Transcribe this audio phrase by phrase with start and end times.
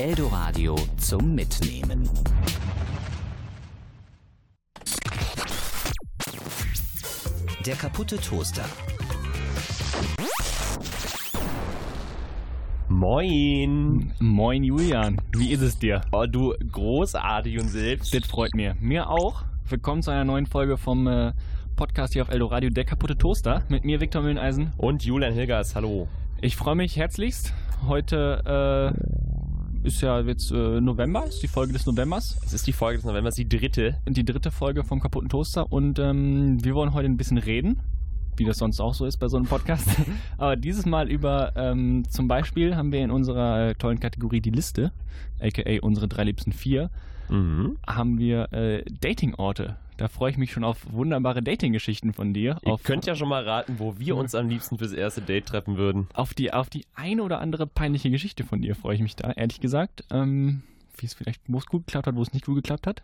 [0.00, 2.08] Eldoradio zum Mitnehmen.
[7.66, 8.64] Der kaputte Toaster.
[12.88, 14.14] Moin.
[14.20, 16.00] Moin Julian, wie ist es dir?
[16.12, 18.14] Oh, du großartig und selbst.
[18.14, 18.76] Das freut mir.
[18.80, 19.44] Mir auch.
[19.68, 21.34] Willkommen zu einer neuen Folge vom äh,
[21.76, 23.64] Podcast hier auf Eldoradio, der kaputte Toaster.
[23.68, 24.72] Mit mir Viktor Mühleneisen.
[24.78, 26.08] Und Julian Hilgers, hallo.
[26.40, 27.52] Ich freue mich herzlichst.
[27.86, 29.29] Heute äh,
[29.82, 32.38] ist ja jetzt äh, November, ist die Folge des Novembers.
[32.44, 33.96] Es ist die Folge des Novembers, die dritte.
[34.06, 35.70] Die dritte Folge vom kaputten Toaster.
[35.72, 37.80] Und ähm, wir wollen heute ein bisschen reden
[38.36, 39.86] wie das sonst auch so ist bei so einem Podcast.
[40.38, 44.48] Aber dieses Mal über, ähm, zum Beispiel haben wir in unserer äh, tollen Kategorie die
[44.50, 44.92] Liste,
[45.40, 46.88] aka unsere drei liebsten vier,
[47.28, 47.76] Mhm.
[47.86, 49.76] haben wir äh, Datingorte.
[50.00, 52.56] Da freue ich mich schon auf wunderbare Dating-Geschichten von dir.
[52.64, 55.44] Ihr auf, könnt ja schon mal raten, wo wir uns am liebsten fürs erste Date
[55.44, 56.08] treffen würden.
[56.14, 59.30] auf, die, auf die eine oder andere peinliche Geschichte von dir freue ich mich da,
[59.32, 60.04] ehrlich gesagt.
[60.10, 60.62] Ähm,
[60.96, 63.02] wie es vielleicht, wo es gut geklappt hat, wo es nicht gut geklappt hat.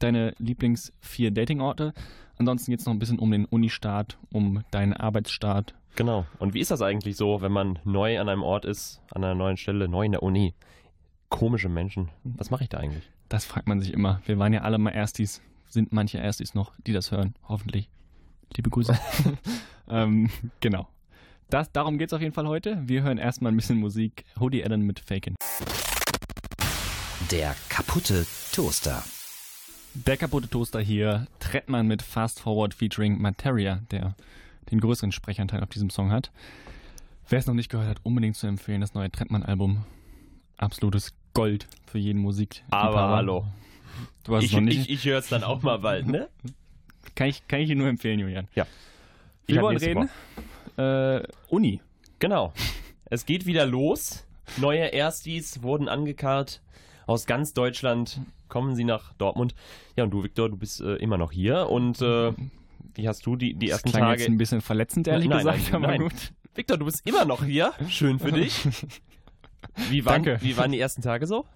[0.00, 1.94] Deine Lieblings vier Datingorte.
[2.38, 5.76] Ansonsten geht es noch ein bisschen um den Unistart, um deinen Arbeitsstart.
[5.94, 6.26] Genau.
[6.40, 9.36] Und wie ist das eigentlich so, wenn man neu an einem Ort ist, an einer
[9.36, 10.54] neuen Stelle, neu in der Uni?
[11.28, 12.08] Komische Menschen.
[12.24, 13.08] Was mache ich da eigentlich?
[13.28, 14.20] Das fragt man sich immer.
[14.26, 15.40] Wir waren ja alle mal Erstis.
[15.72, 17.34] Sind manche Erstis noch, die das hören?
[17.48, 17.88] Hoffentlich.
[18.54, 18.94] Liebe Grüße.
[19.88, 20.28] ähm,
[20.60, 20.86] genau.
[21.48, 22.82] Das, darum geht es auf jeden Fall heute.
[22.84, 24.26] Wir hören erstmal ein bisschen Musik.
[24.38, 25.34] Hoodie Allen mit Faken.
[27.30, 29.02] Der kaputte Toaster.
[29.94, 31.26] Der kaputte Toaster hier.
[31.38, 34.14] Trettmann mit Fast Forward featuring Materia, der
[34.70, 36.32] den größeren Sprechanteil auf diesem Song hat.
[37.30, 38.82] Wer es noch nicht gehört hat, unbedingt zu empfehlen.
[38.82, 39.86] Das neue Trettmann-Album.
[40.58, 42.62] Absolutes Gold für jeden Musik.
[42.68, 43.46] Aber hallo.
[44.24, 44.80] Du hast Ich, noch nicht.
[44.82, 46.28] ich, ich höre es dann auch mal bald, ne?
[47.14, 48.48] Kann ich, kann ich dir nur empfehlen, Julian.
[48.54, 48.66] Ja.
[49.46, 50.08] Wir wollen reden.
[50.78, 51.80] Äh, Uni.
[52.20, 52.54] Genau.
[53.04, 54.24] Es geht wieder los.
[54.56, 56.62] Neue Erstis wurden angekarrt.
[57.06, 59.54] Aus ganz Deutschland kommen sie nach Dortmund.
[59.96, 61.68] Ja, und du, Viktor, du bist äh, immer noch hier.
[61.68, 62.32] Und äh,
[62.94, 64.20] wie hast du die, die Das ersten klang Tage...
[64.20, 66.00] jetzt ein bisschen verletzend, ehrlich Nein, gesagt, nein, aber nein.
[66.02, 66.32] gut.
[66.54, 67.72] Viktor, du bist immer noch hier.
[67.88, 68.66] Schön für dich.
[69.90, 70.38] Wie waren, Danke.
[70.42, 71.46] Wie waren die ersten Tage so?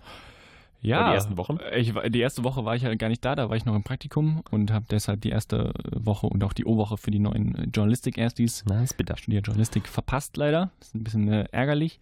[0.86, 1.58] Ja, die ersten Wochen?
[1.74, 3.74] Ich, war- die erste Woche war ich halt gar nicht da, da war ich noch
[3.74, 7.54] im Praktikum und habe deshalb die erste Woche und auch die O-Woche für die neuen
[7.56, 9.16] äh, Journalistik-Erstis Na, ist bitter.
[9.16, 10.70] studiert Journalistik verpasst leider.
[10.78, 11.98] Das ist ein bisschen äh, ärgerlich.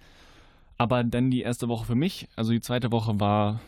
[0.76, 3.60] Aber dann die erste Woche für mich, also die zweite Woche war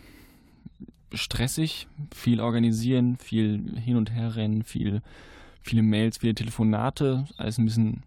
[1.14, 5.02] stressig, viel organisieren, viel hin und her rennen, viel,
[5.62, 8.02] viele Mails, viele Telefonate, alles ein bisschen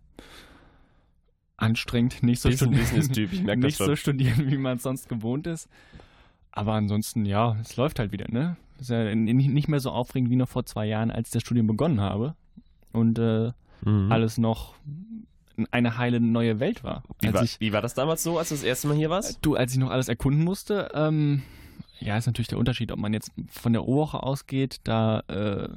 [1.58, 4.84] anstrengend, nicht so, Bisschen studi- Business-Typ, ich merk das nicht so studieren, wie man es
[4.84, 5.68] sonst gewohnt ist.
[6.52, 8.58] Aber ansonsten, ja, es läuft halt wieder, ne?
[8.80, 11.68] Ist ja nicht mehr so aufregend wie noch vor zwei Jahren, als ich das Studium
[11.68, 12.36] begonnen habe.
[12.92, 13.52] Und äh,
[13.86, 14.12] Mhm.
[14.12, 14.74] alles noch
[15.72, 17.04] eine heile neue Welt war.
[17.22, 19.40] Wie war, ich, wie war das damals so, als du das erste Mal hier warst?
[19.42, 21.44] du, als ich noch alles erkunden musste, ähm,
[22.00, 25.70] ja, ist natürlich der Unterschied, ob man jetzt von der O-Woche ausgeht, da äh,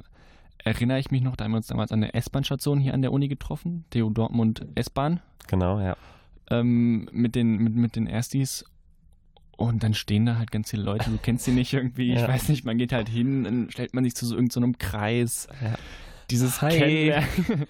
[0.57, 3.11] erinnere ich mich noch, da haben wir uns damals an der S-Bahn-Station hier an der
[3.13, 5.95] Uni getroffen, TU Dortmund S-Bahn, Genau, ja.
[6.49, 8.65] ähm, mit, den, mit, mit den Erstis.
[9.57, 12.27] Und dann stehen da halt ganz viele Leute, du kennst sie nicht irgendwie, ich Ja.
[12.27, 15.47] weiß nicht, man geht halt hin, dann stellt man sich zu so irgendeinem Kreis.
[15.61, 15.75] Ja.
[16.31, 16.77] Dieses Hi.
[16.77, 17.27] Kennenlernen,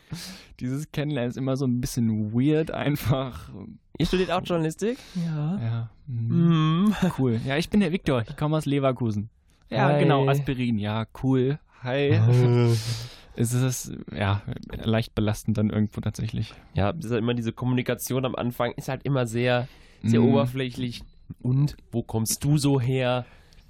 [0.60, 3.50] dieses Kennenlernen ist immer so ein bisschen weird einfach.
[3.98, 4.98] Ihr studiert auch Journalistik?
[5.16, 5.60] Ja.
[5.62, 6.96] Ja, mm, Mhm.
[7.18, 7.42] cool.
[7.46, 9.30] Ja, ich bin der Viktor, ich komme aus Leverkusen.
[9.70, 10.00] Ja, Hi.
[10.00, 11.60] genau, Aspirin, ja, cool.
[11.84, 12.12] Hi.
[13.36, 14.42] es ist, ja,
[14.84, 16.54] leicht belastend dann irgendwo tatsächlich.
[16.76, 19.68] Ja, das ist halt immer diese Kommunikation am Anfang ist halt immer sehr,
[20.04, 20.26] sehr Mm.
[20.30, 21.02] oberflächlich.
[21.42, 23.26] Und wo kommst du so her?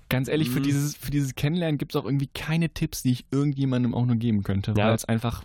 [0.09, 0.64] Ganz ehrlich, für, Mhm.
[0.64, 4.16] dieses, für dieses Kennenlernen gibt es auch irgendwie keine Tipps, die ich irgendjemandem auch nur
[4.18, 4.74] geben könnte.
[4.78, 4.88] Ja.
[4.90, 5.44] Weil es einfach,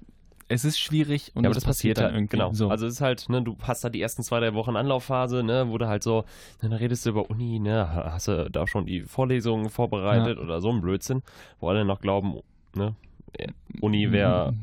[0.49, 2.15] es ist schwierig und ja, aber es das passiert dann halt.
[2.17, 2.37] irgendwie.
[2.37, 2.53] Genau.
[2.53, 2.69] So.
[2.69, 5.69] Also es ist halt, ne, du hast da die ersten zwei, drei Wochen Anlaufphase, ne,
[5.69, 6.25] wo du halt so,
[6.63, 10.61] ne, dann redest du über Uni, ne, hast du da schon die Vorlesungen vorbereitet oder
[10.61, 11.23] so ein Blödsinn,
[11.61, 12.41] wo alle noch glauben,
[12.75, 12.95] ne,
[13.35, 13.49] äh,
[13.81, 14.59] Uni wäre Mhm.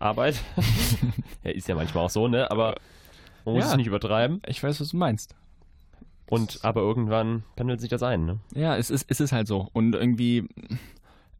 [0.00, 0.40] Arbeit.
[1.44, 2.76] ja, ist ja manchmal auch so, ne, aber
[3.44, 3.70] man muss Ja.
[3.72, 4.40] es nicht übertreiben.
[4.46, 5.36] Ich weiß, was du meinst.
[6.30, 8.38] Und aber irgendwann pendelt sich das ein, ne?
[8.54, 9.68] Ja, es ist, es ist halt so.
[9.72, 10.48] Und irgendwie,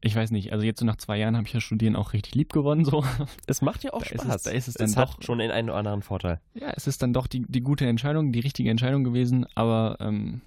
[0.00, 2.34] ich weiß nicht, also jetzt so nach zwei Jahren habe ich ja Studieren auch richtig
[2.34, 2.84] lieb gewonnen.
[2.84, 3.04] So.
[3.46, 4.34] Es macht ja auch Da ist Spaß.
[4.36, 6.40] es- da ist es dann es doch- schon den einen oder anderen Vorteil.
[6.54, 10.40] Ja, es ist dann doch die, die gute Entscheidung, die richtige Entscheidung gewesen, aber ähm,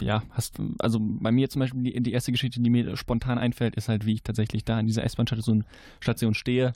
[0.00, 3.76] ja, hast also bei mir zum Beispiel die, die erste Geschichte, die mir spontan einfällt,
[3.76, 5.64] ist halt, wie ich tatsächlich da an dieser S-Bahn-Station
[6.00, 6.72] Station stehe.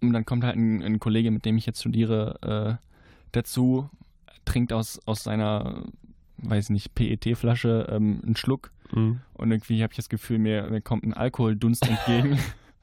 [0.00, 2.84] Und dann kommt halt ein, ein Kollege, mit dem ich jetzt studiere, äh,
[3.32, 3.88] dazu,
[4.48, 5.84] trinkt aus, aus seiner,
[6.38, 9.20] weiß nicht, PET-Flasche ähm, einen Schluck Mhm.
[9.34, 12.38] und irgendwie habe ich das Gefühl, mir, mir kommt ein Alkoholdunst entgegen.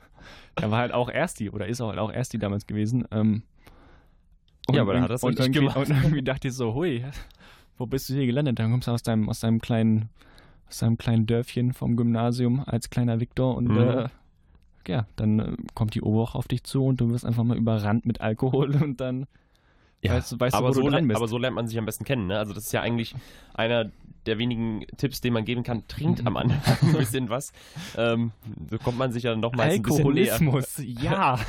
[0.55, 3.05] er war halt auch Ersti oder ist auch, halt auch Ersti damals gewesen.
[3.11, 3.41] Ähm,
[4.71, 5.77] Ja, aber er hat das und irgendwie, gemacht.
[5.77, 7.03] Und irgendwie dachte ich so, hui,
[7.79, 8.59] wo bist du hier gelandet?
[8.59, 10.09] Dann kommst du aus deinem, aus deinem kleinen,
[10.69, 13.77] aus deinem kleinen Dörfchen vom Gymnasium als kleiner Viktor und Mhm.
[13.77, 14.07] äh,
[14.87, 18.05] ja, dann äh, kommt die Oberwoche auf dich zu und du wirst einfach mal überrannt
[18.05, 19.25] mit Alkohol und dann
[20.13, 21.17] weißt, du- weißt du, aber, so du dran le- bist.
[21.17, 22.27] aber so lernt man sich am besten kennen.
[22.27, 22.37] Ne?
[22.37, 23.15] Also das ist ja eigentlich
[23.53, 23.91] einer
[24.25, 25.83] der wenigen Tipps, den man geben kann.
[25.87, 27.53] Trinkt am Anfang ein bisschen was.
[27.97, 28.31] Ähm,
[28.69, 30.33] so kommt man sich ja noch mal ein bisschen näher.
[30.33, 31.39] Alkoholismus, ja.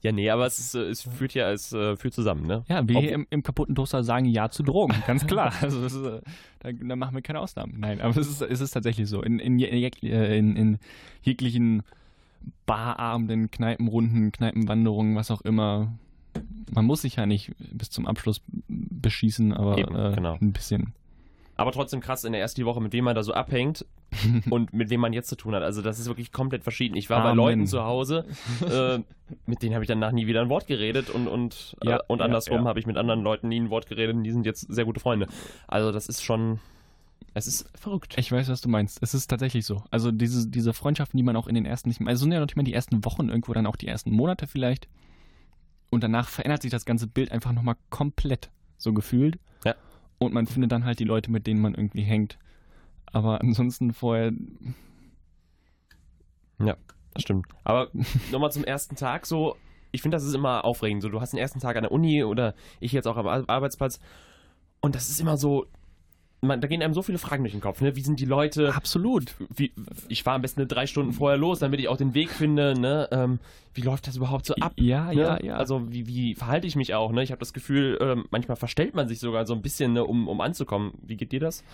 [0.00, 2.64] Ja, nee, aber es, äh, es führt ja es äh, führt zusammen, ne?
[2.68, 5.52] Ja, wir Ob- im, im kaputten Toaster sagen Ja zu Drogen, ganz klar.
[5.60, 6.20] Also ist, äh,
[6.60, 7.74] da, da machen wir keine Ausnahmen.
[7.78, 9.22] Nein, aber es ist, es ist tatsächlich so.
[9.22, 10.78] In, in, in, in
[11.22, 11.82] jeglichen
[12.66, 15.92] Barabenden, Kneipenrunden, Kneipenwanderungen, was auch immer.
[16.70, 20.38] Man muss sich ja nicht bis zum Abschluss beschießen, aber Eben, äh, genau.
[20.40, 20.92] ein bisschen.
[21.56, 23.84] Aber trotzdem krass in der ersten Woche, mit wem man da so abhängt
[24.50, 25.62] und mit wem man jetzt zu tun hat.
[25.62, 26.96] Also das ist wirklich komplett verschieden.
[26.96, 27.36] Ich war bei Amen.
[27.36, 28.24] Leuten zu Hause,
[28.70, 29.00] äh,
[29.46, 32.20] mit denen habe ich danach nie wieder ein Wort geredet und, und, Ja, äh, und
[32.20, 32.64] ja, andersrum ja.
[32.64, 35.00] habe ich mit anderen Leuten nie ein Wort geredet und die sind jetzt sehr gute
[35.00, 35.26] Freunde.
[35.66, 36.60] Also das ist schon,
[37.34, 38.14] es ist verrückt.
[38.16, 38.98] Ich weiß, was du meinst.
[39.02, 39.82] Es ist tatsächlich so.
[39.90, 42.56] Also diese, diese Freundschaften, die man auch in den ersten, nicht, also sind ja nicht
[42.56, 44.88] mal die ersten Wochen, irgendwo dann auch die ersten Monate vielleicht.
[45.90, 49.38] Und danach verändert sich das ganze Bild einfach nochmal komplett, so gefühlt.
[49.64, 49.74] Ja.
[50.18, 52.38] Und man findet dann halt die Leute, mit denen man irgendwie hängt.
[53.06, 54.32] Aber ansonsten vorher,
[57.14, 57.46] Das stimmt.
[57.64, 57.88] Aber
[58.32, 59.56] nochmal zum ersten Tag so,
[59.90, 61.02] ich finde, das ist immer aufregend.
[61.02, 63.48] So, du hast den ersten Tag an der Uni oder ich jetzt auch am Ar-
[63.48, 63.98] Arbeitsplatz
[64.80, 65.66] und das ist immer so,
[66.40, 67.80] man, da gehen einem so viele Fragen durch den Kopf.
[67.80, 67.96] Ne?
[67.96, 68.74] Wie sind die Leute?
[68.74, 69.34] absolut.
[69.54, 69.72] Wie,
[70.08, 72.78] ich fahre am besten drei Stunden vorher los, damit ich auch den Weg finde.
[72.78, 73.08] Ne?
[73.10, 73.40] Ähm,
[73.74, 74.72] wie läuft das überhaupt so ab?
[74.76, 75.20] Ja, Ne?
[75.20, 75.56] ja, ja.
[75.56, 77.12] Also wie, wie verhalte ich mich auch?
[77.12, 77.22] Ne?
[77.22, 80.28] Ich habe das Gefühl, ähm, manchmal verstellt man sich sogar so ein bisschen, ne, um,
[80.28, 80.92] um anzukommen.
[81.02, 81.64] Wie geht dir das?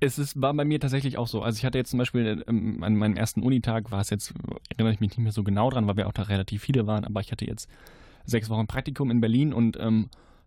[0.00, 1.40] Es ist, war bei mir tatsächlich auch so.
[1.40, 4.34] Also ich hatte jetzt zum Beispiel ähm, an meinem ersten Unitag war es jetzt,
[4.70, 7.04] erinnere ich mich nicht mehr so genau dran, weil wir auch da relativ viele waren,
[7.04, 7.70] aber ich hatte jetzt
[8.26, 9.78] sechs Wochen Praktikum in Berlin und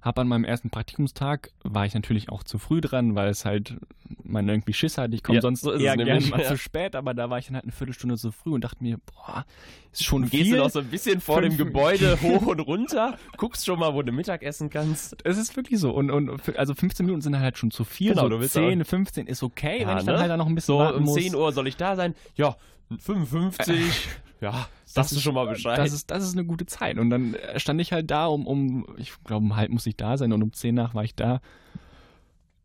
[0.08, 3.76] habe an meinem ersten Praktikumstag, war ich natürlich auch zu früh dran, weil es halt,
[4.24, 5.14] man irgendwie Schiss hatte.
[5.14, 6.48] Ich komme Ja, sonst so eher gerne mal ja.
[6.48, 8.98] zu spät, aber da war ich dann halt eine Viertelstunde zu früh und dachte mir,
[9.14, 9.46] boah,
[9.92, 10.56] ist schon Gehst viel.
[10.58, 14.02] du noch so ein bisschen vor dem Gebäude hoch und runter, guckst schon mal, wo
[14.02, 15.16] du Mittag essen kannst.
[15.24, 15.92] Es ist wirklich so.
[15.92, 18.10] Und, und also 15 Minuten sind halt schon zu viel.
[18.12, 20.22] Genau, so du willst 10, 15 ist okay, Ja, wenn ich dann ne?
[20.22, 21.16] halt da noch ein bisschen So, um muss.
[21.16, 22.16] 10 Uhr soll ich da sein.
[22.36, 22.56] Ja,
[23.00, 23.76] 55.
[24.42, 25.78] ja, sagst du schon mal Bescheid.
[25.78, 26.98] Das ist, das ist eine gute Zeit.
[26.98, 29.96] Und dann äh, stand ich halt da, um, um ich glaube, um halb muss ich
[29.96, 31.42] da sein und um 10 nach war ich da.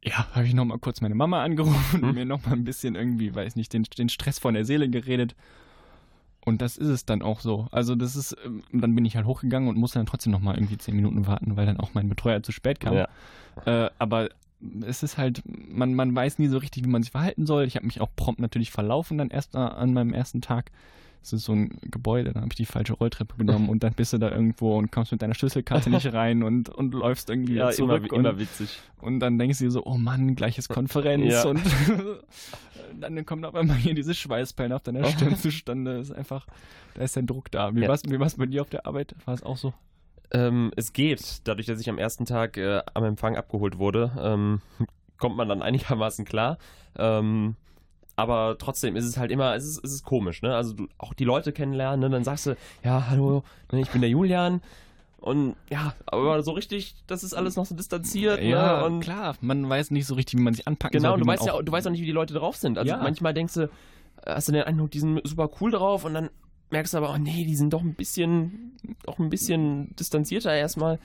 [0.05, 2.15] Ja, habe ich nochmal kurz meine Mama angerufen und Hm.
[2.15, 5.37] mir nochmal ein bisschen irgendwie, weiß nicht, den, den Stress von der Seele geredet.
[6.45, 7.69] Und das ist es dann auch so.
[7.71, 10.77] Also das ist, ähm, dann bin ich halt hochgegangen und musste dann trotzdem nochmal irgendwie
[10.77, 12.95] 10 Minuten warten, weil dann auch mein Betreuer zu spät kam.
[12.95, 13.09] Ja.
[13.65, 14.31] Äh, aber
[14.85, 17.65] es ist halt, man, man weiß nie so richtig, wie man sich verhalten soll.
[17.65, 20.73] Ich habe mich auch prompt natürlich verlaufen dann erst äh, an meinem ersten Tag.
[21.23, 24.13] Es ist so ein Gebäude, dann habe ich die falsche Rolltreppe genommen und dann bist
[24.13, 27.65] du da irgendwo und kommst mit deiner Schlüsselkarte nicht rein und, und läufst irgendwie ja,
[27.71, 28.13] immer, zurück.
[28.13, 28.81] immer und, witzig.
[29.01, 31.45] und dann denkst du dir so, oh Mann, gleiches Konferenz Ja.
[31.45, 31.61] und
[33.01, 35.99] dann kommt auf einmal hier diese Schweißperlen auf deiner Stirn zustande.
[35.99, 36.47] Das ist einfach,
[36.95, 37.75] da ist der Druck da.
[37.75, 37.95] Wie Ja.
[38.09, 39.15] wie war's bei dir auf der Arbeit?
[39.25, 39.73] War es auch so?
[40.33, 44.61] Ähm, es geht, dadurch, dass ich am ersten Tag äh, am Empfang abgeholt wurde, ähm,
[45.19, 46.59] kommt man dann einigermaßen klar.
[46.97, 47.55] Ähm,
[48.23, 50.55] aber trotzdem ist es halt immer, es ist, es ist komisch, ne?
[50.55, 52.09] Also du auch die Leute kennenlernen, ne?
[52.11, 54.63] dann sagst du, ja, hallo, ne, ich bin der Julian.
[55.19, 58.43] Und ja, aber so richtig, das ist alles noch so distanziert.
[58.43, 58.85] ne?
[58.85, 59.37] Und klar.
[59.41, 61.15] Man weiß nicht so richtig, wie man sich anpacken Genau, soll.
[61.15, 62.57] und wie du weißt ja, auch- auch- du weißt auch nicht, wie die Leute drauf
[62.57, 62.77] sind.
[62.79, 62.97] Also Ja.
[62.97, 63.71] manchmal denkst du,
[64.27, 66.29] hast du den Eindruck, die sind super cool drauf und dann
[66.71, 68.73] merkst du aber, oh nee, die sind doch ein bisschen,
[69.05, 70.99] doch ein bisschen distanzierter erstmal.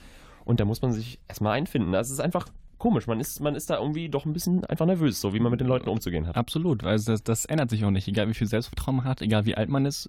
[0.44, 1.92] Und da muss man sich erstmal einfinden.
[1.92, 2.48] Das ist einfach
[2.78, 3.06] komisch.
[3.06, 5.60] Man ist, man ist da irgendwie doch ein bisschen einfach nervös, so wie man mit
[5.60, 6.36] den Leuten umzugehen hat.
[6.36, 8.08] Absolut, weil das, das ändert sich auch nicht.
[8.08, 10.08] Egal wie viel Selbstvertrauen man hat, egal wie alt man ist.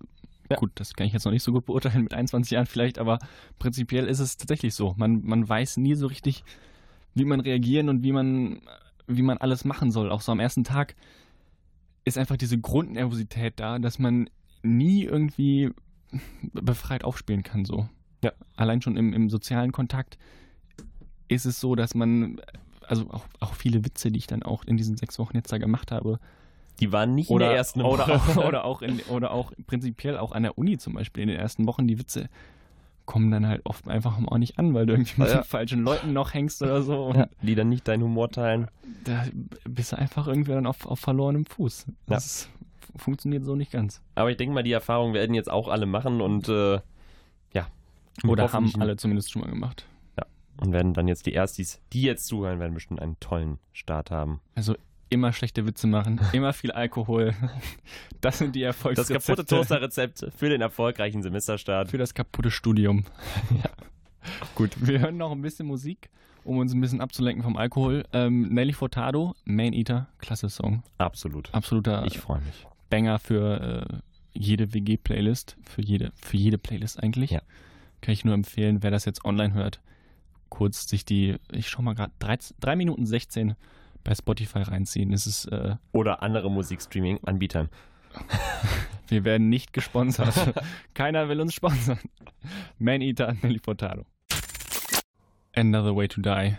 [0.49, 0.57] Ja.
[0.57, 3.19] Gut, das kann ich jetzt noch nicht so gut beurteilen mit 21 Jahren vielleicht, aber
[3.59, 4.95] prinzipiell ist es tatsächlich so.
[4.97, 6.43] Man, man weiß nie so richtig,
[7.13, 8.61] wie man reagieren und wie man,
[9.07, 10.11] wie man alles machen soll.
[10.11, 10.95] Auch so am ersten Tag
[12.03, 14.29] ist einfach diese Grundnervosität da, dass man
[14.63, 15.71] nie irgendwie
[16.53, 17.65] befreit aufspielen kann.
[17.65, 17.87] So.
[18.23, 18.31] Ja.
[18.55, 20.17] Allein schon im, im sozialen Kontakt
[21.29, 22.41] ist es so, dass man,
[22.87, 25.57] also auch, auch viele Witze, die ich dann auch in diesen sechs Wochen jetzt da
[25.57, 26.19] gemacht habe,
[26.81, 28.13] Die waren nicht oder, in der ersten oder, Woche.
[28.15, 31.39] auch, oder, auch in, oder auch prinzipiell auch an der Uni zum Beispiel in den
[31.39, 32.27] ersten Wochen, die Witze
[33.05, 35.37] kommen dann halt oft einfach auch nicht an, weil du irgendwie mit Ja.
[35.39, 37.05] den falschen Leuten noch hängst oder so.
[37.07, 38.67] Und ja, die dann nicht deinen Humor teilen.
[39.03, 39.25] da
[39.67, 41.87] bist du einfach irgendwie dann auf, auf verlorenem Fuß.
[42.05, 42.49] Das
[42.95, 44.01] funktioniert so nicht ganz.
[44.13, 46.79] Aber ich denke mal, die Erfahrung werden jetzt auch alle machen und äh,
[47.53, 47.67] ja.
[48.27, 49.85] Oder haben alle zumindest schon mal gemacht.
[50.59, 54.41] Und werden dann jetzt die Erstis, die jetzt zuhören, werden bestimmt einen tollen Start haben.
[54.55, 54.75] Also
[55.09, 57.33] immer schlechte Witze machen, immer viel Alkohol.
[58.21, 59.13] Das sind die Das Erfolgsrezepte.
[59.31, 61.89] kaputte Toaster-Rezept für den erfolgreichen Semesterstart.
[61.89, 63.05] Für das kaputte Studium.
[63.63, 63.69] ja.
[64.55, 66.09] Gut, wir hören noch ein bisschen Musik
[66.43, 68.05] um uns ein bisschen abzulenken vom Alkohol.
[68.13, 70.83] Ähm, Nelly Furtado, Man Eater, klasse Song.
[70.97, 71.53] Absolut.
[71.53, 72.65] Absoluter Ich freue mich.
[72.89, 73.97] Banger für äh,
[74.33, 77.31] jede WG-Playlist, für jede, für jede Playlist eigentlich.
[77.31, 77.41] Ja.
[78.01, 79.79] Kann ich nur empfehlen, wer das jetzt online hört,
[80.49, 83.55] kurz sich die, ich schau mal gerade, 3 Minuten 16
[84.03, 85.13] bei Spotify reinziehen.
[85.13, 87.69] Es ist, äh, Oder andere Musikstreaming-Anbietern.
[89.07, 90.33] wir werden nicht gesponsert.
[90.93, 91.99] Keiner will uns sponsern.
[92.77, 94.05] Man Eater, Nelly Furtado.
[95.55, 96.55] Another Way to Die.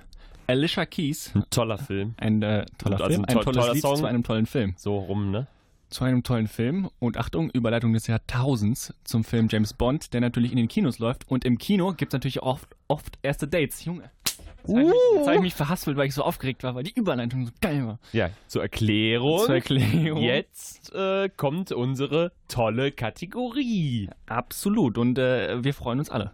[0.47, 2.15] Alicia Keys, Ein toller Film.
[2.17, 3.97] ein äh, toller Also Film, ein ein to- tolles toller Lied Song.
[3.97, 4.75] zu einem tollen Film.
[4.77, 5.47] So rum, ne?
[5.91, 6.89] Zu einem tollen Film.
[6.99, 11.29] Und Achtung, Überleitung des Jahrtausends zum Film James Bond, der natürlich in den Kinos läuft.
[11.29, 13.85] Und im Kino gibt es natürlich oft, oft erste Dates.
[13.85, 16.75] Junge, jetzt habe ich, mich- jetzt hab ich mich verhaspelt, weil ich so aufgeregt war,
[16.75, 17.99] weil die Überleitung so geil war.
[18.13, 19.45] Ja, zur Erklärung.
[19.47, 20.23] Zur Erklärung.
[20.23, 24.09] Jetzt äh, kommt unsere tolle Kategorie.
[24.27, 24.97] Absolut.
[24.99, 26.33] Und äh, wir freuen uns alle.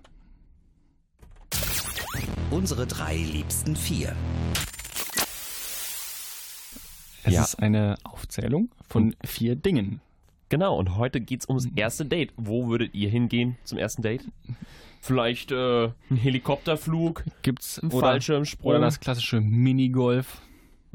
[2.50, 4.14] Unsere drei liebsten vier.
[7.26, 7.42] Es Ja.
[7.42, 10.00] ist eine Aufzählung von vier Dingen.
[10.48, 12.32] Genau, und heute geht's ums erste Date.
[12.36, 14.24] Wo würdet ihr hingehen zum ersten Date?
[15.00, 20.40] Vielleicht äh, ein Helikopterflug, Gibt's ein oder, Fallschirmsprung oder das klassische Minigolf.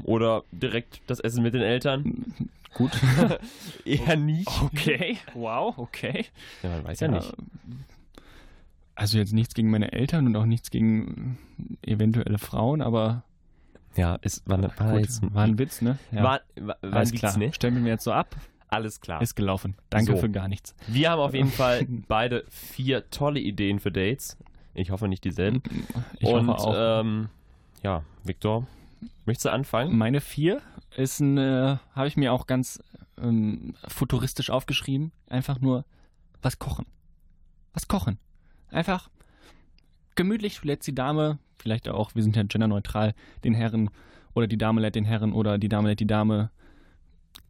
[0.04, 2.34] oder direkt das Essen mit den Eltern?
[2.74, 2.92] Gut.
[3.84, 4.48] Eher nicht.
[4.62, 5.18] Okay.
[5.34, 6.24] Wow, okay.
[6.62, 7.30] Ja, man weiß ja, nicht.
[8.94, 11.36] Also jetzt nichts gegen meine Eltern und auch nichts gegen
[11.82, 13.22] eventuelle Frauen, aber
[13.96, 15.98] Ja, es war, war gut, jetzt ein, war ein Witz, ne?
[16.10, 16.22] Ja.
[16.22, 17.32] war, war, war Alles ein klar.
[17.32, 17.52] Witz, ne?
[17.52, 18.34] Stellen wir mir jetzt so ab.
[18.68, 19.20] Alles klar.
[19.20, 19.76] Ist gelaufen.
[19.90, 20.18] Danke So.
[20.18, 20.74] für gar nichts.
[20.86, 24.38] Wir haben auf jeden Fall beide vier tolle Ideen für Dates.
[24.74, 25.62] Ich hoffe nicht dieselben.
[26.18, 27.00] Ich und hoffe auch.
[27.00, 27.28] Ähm,
[27.82, 28.66] ja, Viktor,
[29.26, 29.96] möchtest du anfangen?
[29.98, 30.62] Meine vier
[30.96, 32.82] ist ein, äh, habe ich mir auch ganz
[33.20, 35.12] ähm, futuristisch aufgeschrieben.
[35.28, 35.84] Einfach nur
[36.40, 36.86] was kochen.
[37.74, 38.18] Was kochen.
[38.70, 39.10] Einfach
[40.14, 43.14] gemütlich lädt die Dame, vielleicht auch, wir sind ja genderneutral,
[43.44, 43.90] den Herren
[44.34, 46.50] oder die Dame lädt den Herren oder die Dame lädt die Dame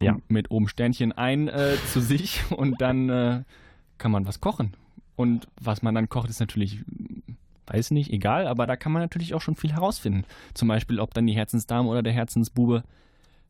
[0.01, 0.17] Ja.
[0.27, 3.43] mit oben Sternchen ein äh, zu sich und dann äh,
[3.97, 4.73] kann man was kochen.
[5.15, 6.79] Und was man dann kocht, ist natürlich,
[7.67, 10.25] weiß nicht, egal, aber da kann man natürlich auch schon viel herausfinden.
[10.53, 12.83] Zum Beispiel, ob dann die Herzensdame oder der Herzensbube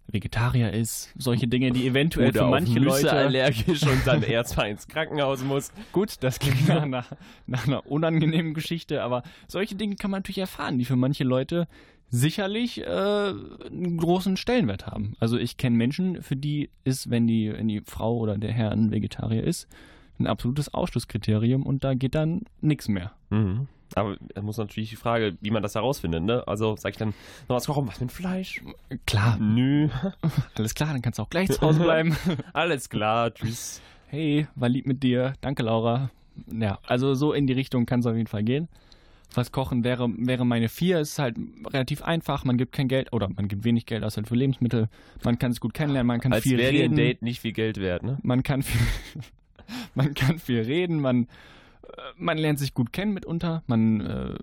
[0.07, 1.12] Vegetarier ist.
[1.17, 5.43] Solche Dinge, die eventuell Oder für manche Leute allergisch und dann erst mal ins Krankenhaus
[5.43, 5.72] muss.
[5.91, 7.05] Gut, das klingt nach einer,
[7.48, 11.67] nach einer unangenehmen Geschichte, aber solche Dinge kann man natürlich erfahren, die für manche Leute
[12.10, 15.15] sicherlich äh, einen großen Stellenwert haben.
[15.19, 18.72] Also ich kenne Menschen, für die ist, wenn die, wenn die Frau oder der Herr
[18.72, 19.67] ein Vegetarier ist,
[20.19, 23.13] ein absolutes Ausschlusskriterium und da geht dann nichts mehr.
[23.31, 23.67] Mhm.
[23.95, 26.43] Aber da muss natürlich die Frage, wie man das herausfindet, ne?
[26.47, 27.13] Also sag ich dann,
[27.47, 28.62] noch was kochen, was mit Fleisch?
[29.05, 29.89] Klar, Nö.
[30.55, 32.15] alles klar, dann kannst du auch gleich zu Hause bleiben.
[32.53, 33.81] Alles klar, tschüss.
[34.07, 36.09] hey, war lieb mit dir, danke Laura.
[36.51, 38.67] Ja, also so in die Richtung kann es auf jeden Fall gehen.
[39.35, 43.29] Was kochen wäre, wäre meine vier, ist halt relativ einfach, man gibt kein Geld oder
[43.29, 44.89] man gibt wenig Geld aus halt für Lebensmittel,
[45.23, 47.39] man kann es gut kennenlernen, man kann Als viel wäre dir reden, ein Date nicht
[47.39, 48.19] viel Geld wert, ne?
[48.21, 48.79] man kann viel,
[49.95, 51.27] man kann viel reden, man,
[52.17, 54.35] man lernt sich gut kennen mitunter, man äh,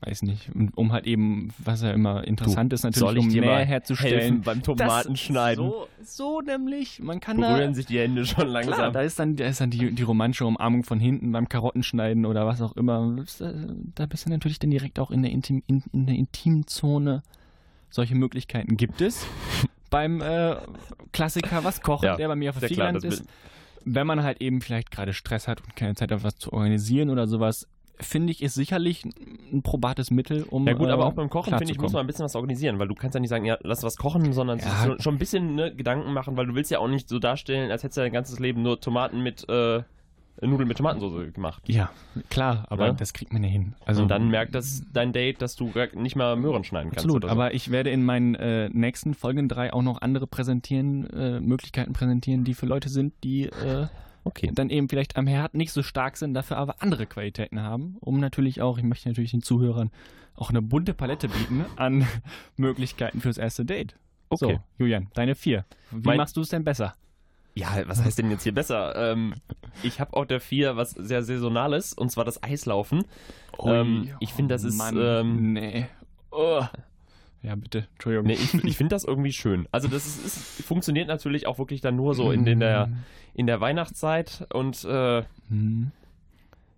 [0.00, 4.42] weiß nicht, um- halt eben, was ja immer interessant ist, natürlich, um mal herzustellen.
[4.42, 5.64] beim Tomatenschneiden?
[5.64, 8.74] So, so nämlich, man kann da Berühren sich die Hände schon langsam.
[8.74, 12.26] Klar, da ist dann, da ist dann die, die romantische Umarmung von hinten beim Karottenschneiden
[12.26, 13.16] oder was auch immer.
[13.40, 13.52] Äh,
[13.96, 17.22] Da bist du natürlich dann direkt auch in der, Intim, in, in der Intimzone.
[17.90, 19.26] Solche Möglichkeiten gibt es.
[19.90, 20.56] beim äh,
[21.12, 23.24] Klassiker was kochen, Ja, der bei mir auf der das ist.
[23.84, 27.10] Wenn man halt eben vielleicht gerade Stress hat und keine Zeit hat, was zu organisieren
[27.10, 27.66] oder sowas,
[28.00, 29.04] finde ich, ist sicherlich
[29.52, 30.66] ein probates Mittel, um.
[30.66, 32.78] Ja gut, aber äh, auch beim Kochen, finde ich, muss man ein bisschen was organisieren,
[32.78, 34.96] weil du kannst ja nicht sagen, ja, lass was kochen, sondern Ja.
[35.00, 37.82] schon ein bisschen ne, Gedanken machen, weil du willst ja auch nicht so darstellen, als
[37.82, 39.82] hättest du dein ganzes Leben nur Tomaten mit, äh,
[40.40, 41.62] Nudeln mit Tomatensauce gemacht.
[41.66, 41.90] Ja,
[42.30, 42.92] klar, aber Ja?
[42.92, 43.74] das kriegt man ja hin.
[43.84, 47.04] Also, und dann merkt das dein Date, dass du nicht mal Möhren schneiden kannst.
[47.04, 47.28] Absolut, so.
[47.28, 51.92] aber ich werde in meinen äh, nächsten folgenden drei auch noch andere präsentieren, äh, Möglichkeiten
[51.92, 53.86] präsentieren, die für Leute sind, die äh,
[54.24, 54.50] okay.
[54.54, 58.20] dann eben vielleicht am Herd nicht so stark sind, dafür aber andere Qualitäten haben, um
[58.20, 59.90] natürlich auch, ich möchte natürlich den Zuhörern
[60.36, 62.06] auch eine bunte Palette bieten an
[62.56, 63.96] Möglichkeiten fürs erste Date.
[64.30, 64.54] Okay.
[64.56, 65.64] So, Julian, deine vier.
[65.90, 66.94] Wie Mein- machst du es denn besser?
[67.58, 68.94] Ja, was heißt denn jetzt hier besser?
[69.12, 69.34] Ähm,
[69.82, 73.04] ich habe auch der vier was sehr Saisonales, und zwar das Eislaufen.
[73.64, 75.86] Ähm, ich finde, das ist, ähm, nee.
[76.30, 76.62] Oh.
[77.42, 78.26] Ja, bitte, Entschuldigung.
[78.26, 79.66] Nee, ich, ich finde das irgendwie schön.
[79.72, 82.90] Also das ist, ist, funktioniert natürlich auch wirklich dann nur so in, den der,
[83.34, 85.90] in der Weihnachtszeit und äh, Hm.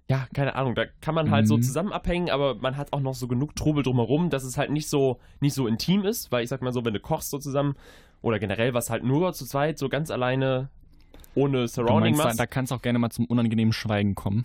[0.08, 1.62] ja, keine Ahnung, da kann man halt so Mhm.
[1.62, 4.88] zusammen abhängen, aber man hat auch noch so genug Trubel drumherum, dass es halt nicht
[4.88, 7.75] so, nicht so intim ist, weil ich sag mal so, wenn du kochst so zusammen
[8.22, 10.68] oder generell was halt nur zu zweit, so ganz alleine
[11.34, 12.40] ohne Surrounding meinst, da, machst.
[12.40, 14.44] da kann es auch gerne mal zum unangenehmen Schweigen kommen.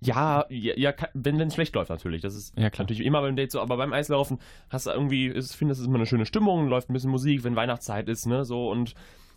[0.00, 2.22] Ja, ja, ja wenn es schlecht läuft natürlich.
[2.22, 2.84] Das ist Ja, klar.
[2.84, 4.38] natürlich immer beim Date so, aber beim Eislaufen
[4.68, 7.44] hast du irgendwie, ich finde, das ist immer eine schöne Stimmung, läuft ein bisschen Musik,
[7.44, 8.94] wenn Weihnachtszeit ist, ne, so und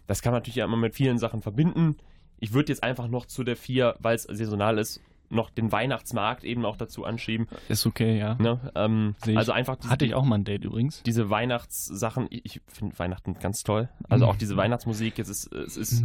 [0.07, 1.97] das kann man natürlich ja immer mit vielen Sachen verbinden.
[2.39, 5.01] Ich würde jetzt einfach noch zu der vier, weil es saisonal ist,
[5.31, 7.47] noch den Weihnachtsmarkt eben auch dazu anschieben.
[7.69, 8.35] Ist okay, ja.
[8.35, 8.71] Ne?
[8.75, 11.01] Ähm, also einfach diese, Hatte ich auch mal ein Date übrigens.
[11.03, 12.27] diese Weihnachtssachen.
[12.29, 13.89] Ich, finde Weihnachten ganz toll.
[14.09, 14.39] Also auch Mhm.
[14.39, 15.17] diese Weihnachtsmusik.
[15.17, 16.03] Jetzt ist es ist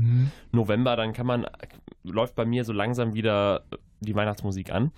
[0.52, 1.47] November, dann kann man
[2.04, 3.64] läuft bei mir so langsam wieder
[4.00, 4.92] die Weihnachtsmusik an.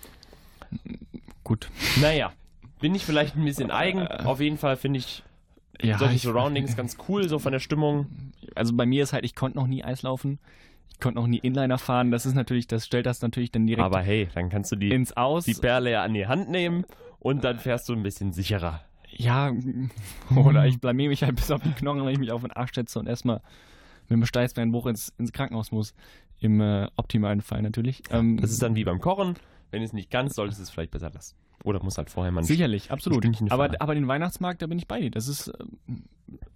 [1.43, 1.69] Gut.
[1.99, 2.31] Naja,
[2.79, 4.07] bin ich vielleicht ein bisschen eigen.
[4.07, 5.23] Auf jeden Fall finde ich
[5.81, 8.07] Ja, solche ich, Surroundings ganz cool, so von der Stimmung.
[8.55, 10.39] also bei mir ist halt, ich konnte noch nie Eislaufen.
[10.99, 12.11] Ich konnte noch nie Inliner fahren.
[12.11, 14.89] Das ist natürlich, das stellt das natürlich dann direkt Aber hey, dann kannst du die,
[14.91, 15.45] ins Aus.
[15.45, 16.83] die Perle ja an die Hand nehmen
[17.19, 18.81] und dann fährst du ein bisschen sicherer.
[19.09, 19.49] Ja,
[20.35, 22.73] oder ich blamier mich halt bis auf den Knochen, wenn ich mich auf den Arsch
[22.73, 23.37] setze und erstmal
[24.09, 25.93] mit einem Steißbeinbruch ins, ins Krankenhaus muss.
[26.41, 28.03] Im äh, optimalen Fall natürlich.
[28.11, 29.35] Ähm, Das ist dann wie beim Kochen.
[29.71, 31.37] Wenn es nicht ganz, solltest du es vielleicht besser lassen.
[31.63, 33.25] Oder muss halt vorher mal sicherlich, absolut.
[33.51, 35.11] Aber, aber den Weihnachtsmarkt, da bin ich bei dir.
[35.11, 35.49] Das ist
[35.87, 36.03] ähm,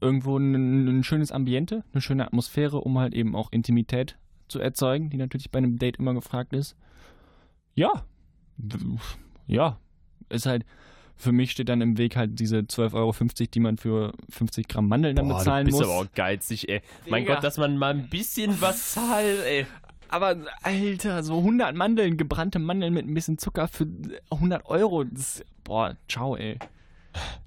[0.02, 5.10] irgendwo ein, ein schönes Ambiente, eine schöne Atmosphäre, um halt eben auch Intimität zu erzeugen,
[5.10, 6.76] die natürlich bei einem Date immer gefragt ist.
[7.76, 8.06] Ja,
[9.48, 9.80] ja,
[10.30, 10.66] ist halt,
[11.16, 13.14] für mich steht dann im Weg halt diese 12,50 Euro,
[13.54, 15.90] die man für 50 Gramm Mandeln dann Boah, bezahlen du bist muss.
[15.90, 16.82] aber auch geizig, ey.
[17.08, 17.36] Mein Digga.
[17.36, 19.66] Gott, dass man mal ein bisschen was zahlt, ey.
[20.10, 23.88] Aber Alter, so 100 Mandeln, gebrannte Mandeln mit ein bisschen Zucker für
[24.32, 25.04] 100 Euro.
[25.04, 26.60] Das, boah, ciao, ey.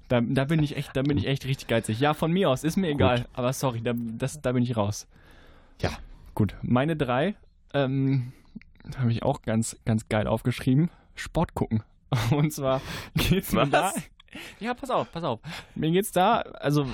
[0.09, 1.99] Da, da bin ich echt, da bin ich echt richtig geizig.
[1.99, 3.25] Ja, von mir aus, ist mir egal.
[3.33, 5.07] Aber sorry, da, das, da bin ich raus.
[5.81, 5.91] Ja.
[6.37, 7.33] Gut, meine drei
[7.73, 8.31] ähm,
[8.95, 10.91] habe ich auch ganz, ganz geil aufgeschrieben.
[11.15, 11.81] Sport gucken.
[12.29, 12.79] Und zwar
[13.15, 13.95] geht's mir Was?
[13.95, 14.01] da.
[14.59, 15.39] Ja, pass auf, pass auf.
[15.73, 16.85] Mir geht's da, also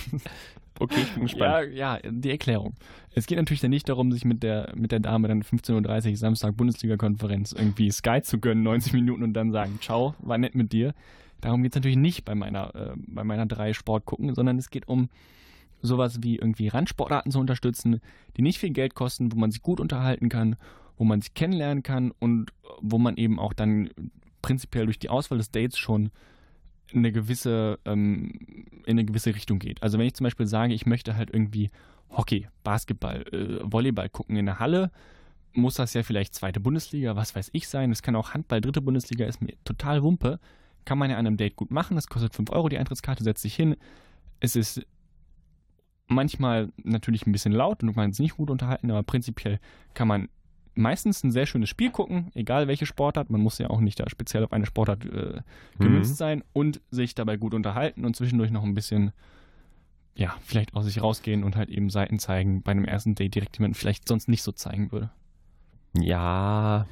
[0.80, 1.74] Okay, ich bin gespannt.
[1.74, 2.72] ja, ja, die Erklärung.
[3.14, 6.16] Es geht natürlich dann nicht darum, sich mit der, mit der Dame dann 15.30 Uhr
[6.16, 10.72] Samstag Bundesliga-Konferenz irgendwie Sky zu gönnen, 90 Minuten und dann sagen, ciao, war nett mit
[10.72, 10.94] dir.
[11.42, 14.70] Darum geht es natürlich nicht bei meiner, äh, bei meiner drei Sport gucken, sondern es
[14.70, 15.10] geht um
[15.82, 18.00] sowas wie irgendwie Randsportarten zu unterstützen,
[18.36, 20.56] die nicht viel Geld kosten, wo man sich gut unterhalten kann,
[20.96, 23.90] wo man sich kennenlernen kann und wo man eben auch dann
[24.40, 26.10] prinzipiell durch die Auswahl des Dates schon
[26.94, 28.32] eine gewisse, ähm,
[28.84, 29.82] in eine gewisse Richtung geht.
[29.82, 31.70] Also wenn ich zum Beispiel sage, ich möchte halt irgendwie
[32.10, 34.90] Hockey, Basketball, äh, Volleyball gucken in der Halle,
[35.54, 37.90] muss das ja vielleicht zweite Bundesliga, was weiß ich sein.
[37.90, 40.38] Es kann auch Handball, dritte Bundesliga, ist mir total Wumpe.
[40.84, 41.94] Kann man ja an einem Date gut machen.
[41.94, 43.76] Das kostet 5 Euro die Eintrittskarte, setzt sich hin.
[44.40, 44.84] Es ist
[46.14, 49.58] manchmal natürlich ein bisschen laut und man es nicht gut unterhalten, aber prinzipiell
[49.94, 50.28] kann man
[50.74, 53.28] meistens ein sehr schönes Spiel gucken, egal welche Sportart.
[53.30, 55.40] Man muss ja auch nicht da speziell auf eine Sportart äh,
[55.78, 56.16] gemünzt Mhm.
[56.16, 59.12] sein und sich dabei gut unterhalten und zwischendurch noch ein bisschen,
[60.14, 63.58] ja, vielleicht aus sich rausgehen und halt eben Seiten zeigen bei einem ersten Date direkt,
[63.58, 65.10] die man vielleicht sonst nicht so zeigen würde.
[65.98, 66.86] Ja.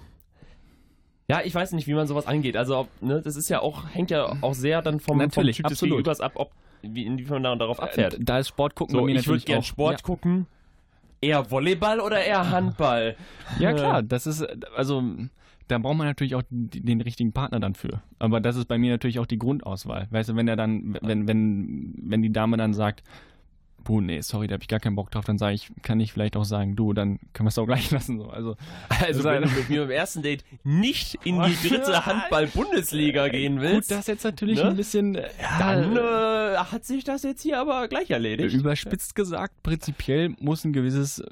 [1.29, 2.57] Ja, ich weiß nicht, wie man sowas angeht.
[2.57, 5.63] Also, ob, ne, das ist ja auch, hängt ja auch sehr dann vom, Natürlich, vom
[5.63, 5.93] Typ des absolut.
[5.99, 6.51] Gegenübers ab, ob,
[6.83, 8.15] wie, inwiefern man darauf abfährt.
[8.15, 10.05] Äh, Da ist Sport gucken so, bei mir ich würde natürlich gern auch- Sport ja.
[10.05, 10.47] gucken.
[11.23, 13.15] Eher Volleyball oder eher Handball?
[13.59, 14.43] Ja, Äh, klar, das ist,
[14.75, 15.03] also,
[15.69, 18.01] da braucht man natürlich auch den richtigen Partner dann für.
[18.19, 20.07] Aber das ist bei mir natürlich auch die Grundauswahl.
[20.11, 23.03] Weißt du, wenn er dann, wenn, wenn, wenn die Dame dann sagt,
[23.85, 26.13] puh, nee, sorry, da habe ich gar keinen Bock drauf, dann sage ich, kann ich
[26.13, 28.19] vielleicht auch sagen, du, dann können wir es auch gleich lassen.
[28.19, 28.31] So.
[28.31, 28.57] Also,
[28.89, 33.89] Also, wenn du mit mir beim ersten Date nicht in die dritte Handball-Bundesliga gehen willst,
[33.89, 34.69] gut, das jetzt natürlich ne?
[34.69, 38.55] ein bisschen, äh, dann ja, äh, hat sich das jetzt hier aber gleich erledigt.
[38.55, 41.27] Überspitzt gesagt, prinzipiell muss ein gewisses äh,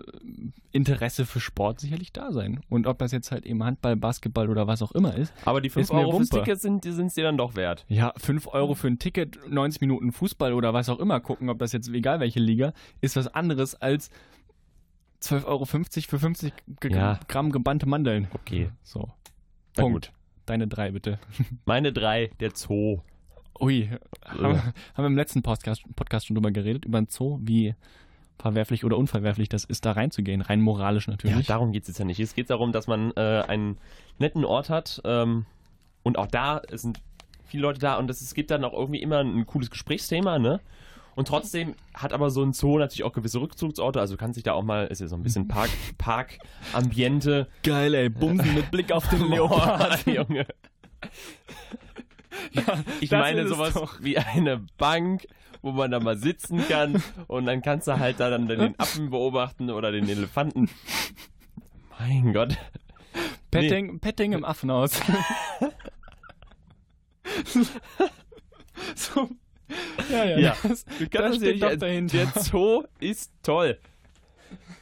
[0.72, 2.60] Interesse für Sport sicherlich da sein.
[2.68, 5.32] Und ob das jetzt halt eben Handball, Basketball oder was auch immer ist.
[5.44, 6.28] Aber die 5 Ist mir Euro fürs.
[6.28, 7.84] Ticket sind es dir dann doch wert.
[7.88, 11.58] Ja, 5 Euro für ein Ticket, 90 Minuten Fußball oder was auch immer gucken, ob
[11.58, 14.10] das jetzt egal welche Liga, ist was anderes als
[15.22, 17.18] 12,50 Euro für 50 G Ja.
[17.28, 18.28] Gramm gebannte Mandeln.
[18.34, 18.70] Okay.
[18.82, 19.08] So.
[19.74, 20.12] Punkt.
[20.46, 21.18] Deine drei bitte.
[21.64, 23.00] Meine drei, der Zoo.
[23.60, 23.90] Ui,
[24.24, 27.74] haben, wir- haben wir im letzten Podcast, Podcast schon drüber geredet, über ein Zoo, wie
[28.38, 31.46] verwerflich oder unverwerflich das ist, da reinzugehen, rein moralisch Ja, natürlich.
[31.48, 32.20] darum geht es jetzt ja nicht.
[32.20, 33.78] Es geht darum, dass man äh, einen
[34.20, 35.44] netten Ort hat ähm,
[36.04, 37.00] und auch da sind
[37.44, 40.60] viele Leute da und es, es gibt dann auch irgendwie immer ein cooles Gesprächsthema, ne?
[41.18, 44.52] Und trotzdem hat aber so ein Zoo natürlich auch gewisse Rückzugsorte, also kann sich da
[44.52, 47.48] auch mal, ist ja so ein bisschen Park, Park-Ambiente.
[47.64, 50.06] Geil, ey, Bumsen mit Blick auf den Leopard.
[50.06, 50.46] Junge.
[53.00, 54.00] ich das meine sowas doch.
[54.00, 55.26] wie eine Bank,
[55.60, 59.10] wo man da mal sitzen kann und dann kannst du halt da dann den Affen
[59.10, 60.70] beobachten oder den Elefanten.
[61.98, 62.56] Mein Gott.
[63.50, 65.00] Petting, Petting im Affenhaus.
[68.94, 69.28] so.
[70.10, 70.38] Ja, ja.
[70.38, 70.56] Ja.
[70.62, 72.16] Das, Du das kannst steht nicht dahinter.
[72.34, 73.78] Der Zoo ist toll.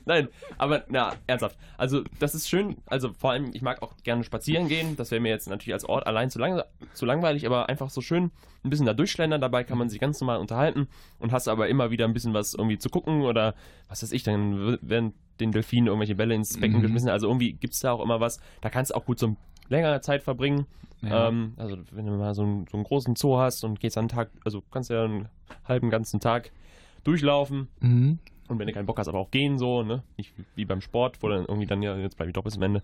[0.05, 1.57] Nein, aber na, ernsthaft.
[1.77, 2.77] Also, das ist schön.
[2.87, 4.95] Also, vor allem, ich mag auch gerne spazieren gehen.
[4.97, 6.63] Das wäre mir jetzt natürlich als Ort allein zu, lang,
[6.95, 8.31] zu langweilig, aber einfach so schön
[8.63, 9.41] ein bisschen da durchschlendern.
[9.41, 10.87] Dabei kann man sich ganz normal unterhalten
[11.19, 13.57] und hast aber immer wieder ein bisschen was irgendwie zu gucken oder
[13.89, 16.83] was weiß ich, dann werden den Delfinen irgendwelche Bälle ins Becken Mhm.
[16.83, 17.09] geschmissen.
[17.09, 18.39] Also, irgendwie gibt es da auch immer was.
[18.61, 19.35] Da kannst du auch gut so
[19.69, 20.67] längere Zeit verbringen.
[21.03, 21.29] Ja.
[21.29, 24.09] Ähm, also, wenn du mal so einen, so einen großen Zoo hast und gehst einen
[24.09, 25.29] Tag, also kannst du ja einen
[25.65, 26.51] halben ganzen Tag
[27.05, 27.69] durchlaufen.
[27.81, 28.19] Mhm.
[28.49, 30.03] Und wenn du keinen Bock hast, aber auch gehen so, ne?
[30.17, 32.63] Nicht wie beim Sport, wo dann irgendwie dann ja, jetzt bleibe ich doch bis zum
[32.63, 32.83] Ende.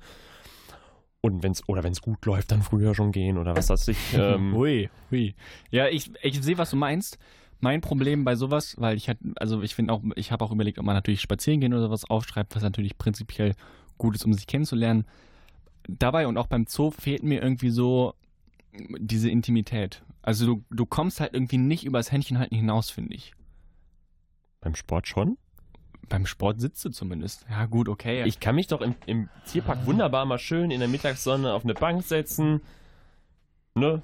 [1.20, 3.98] Und wenn's, oder wenn es gut läuft, dann früher schon gehen oder was weiß ich.
[4.14, 5.34] Ähm, Hui, hui.
[5.70, 7.18] Ja, ich, ich sehe, was du meinst.
[7.60, 10.80] Mein Problem bei sowas, weil ich halt, also ich finde auch, ich habe auch überlegt,
[10.80, 13.54] ob man natürlich spazieren gehen oder sowas aufschreibt, was natürlich prinzipiell
[13.98, 15.04] gut ist, um sich kennenzulernen.
[15.88, 18.14] Dabei und auch beim Zoo fehlt mir irgendwie so
[18.98, 20.02] diese Intimität.
[20.22, 23.34] Also du, du kommst halt irgendwie nicht übers Händchenhalten hinaus, finde ich.
[24.60, 25.36] beim Sport schon?
[26.08, 27.46] Beim Sport sitzt du zumindest.
[27.50, 28.24] Ja, gut, okay.
[28.24, 31.74] Ich kann mich doch im, im Tierpark wunderbar mal schön in der Mittagssonne auf eine
[31.74, 32.60] Bank setzen.
[33.74, 34.02] Ne?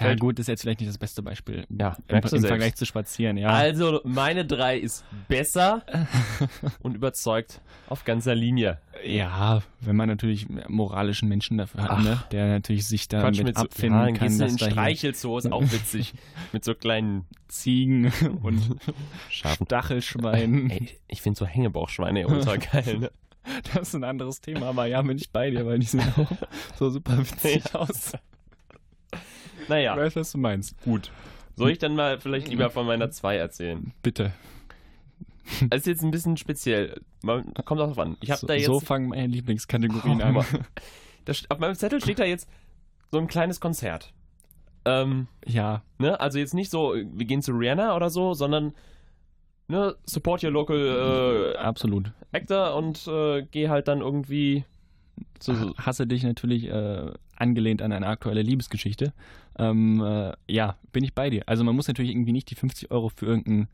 [0.00, 1.66] Ja, gut, ist jetzt vielleicht nicht das beste Beispiel.
[1.68, 2.42] Ja, Im, im.
[2.42, 3.48] Vergleich zu spazieren, ja.
[3.48, 5.82] Also, meine drei ist besser
[6.80, 8.78] und überzeugt auf ganzer Linie.
[9.04, 12.02] Ja, wenn man natürlich moralischen Menschen dafür hat, Ach.
[12.02, 14.70] ne, der natürlich sich da Quatsch mit mit so, abfinden ja, kann, dass in da
[14.70, 16.14] Streichelzoo, ist auch witzig.
[16.52, 18.76] mit so kleinen Ziegen und
[19.28, 19.66] Schafen.
[19.66, 20.70] Stachelschweinen.
[20.70, 22.98] Ey, ich finde so Hängebauchschweine ultra geil.
[22.98, 23.10] Ne?
[23.72, 26.30] Das ist ein anderes Thema, aber ja, bin ich bei dir, weil die sehen auch
[26.76, 28.12] so super witzig aus.
[29.68, 30.80] Naja, Ich weiß, was du meinst.
[30.82, 31.10] Gut,
[31.56, 33.92] soll ich dann mal vielleicht lieber von meiner 2 erzählen?
[34.02, 34.32] bitte.
[35.70, 37.00] Das ist jetzt ein bisschen speziell.
[37.22, 38.16] Man, kommt auch drauf an.
[38.20, 38.66] Ich habe so, da jetzt.
[38.66, 40.34] so fangen meine Lieblingskategorien Oh, an.
[40.34, 40.46] Mann.
[41.24, 42.48] da, st- auf meinem Zettel steht da jetzt
[43.12, 44.12] so ein kleines Konzert.
[44.84, 46.18] Ähm, Ja, ne?
[46.18, 48.74] Also jetzt nicht so, wir gehen zu Rihanna oder so, sondern
[49.68, 52.10] ne, support your local äh, absolut.
[52.32, 54.64] actor und äh, geh halt dann irgendwie
[55.38, 55.54] zu.
[55.54, 59.12] so- Hasse dich natürlich äh, angelehnt an eine aktuelle Liebesgeschichte.
[59.58, 61.42] Ähm, äh, ja, bin ich bei dir.
[61.46, 63.68] Also man muss natürlich irgendwie nicht die 50 Euro für irgendein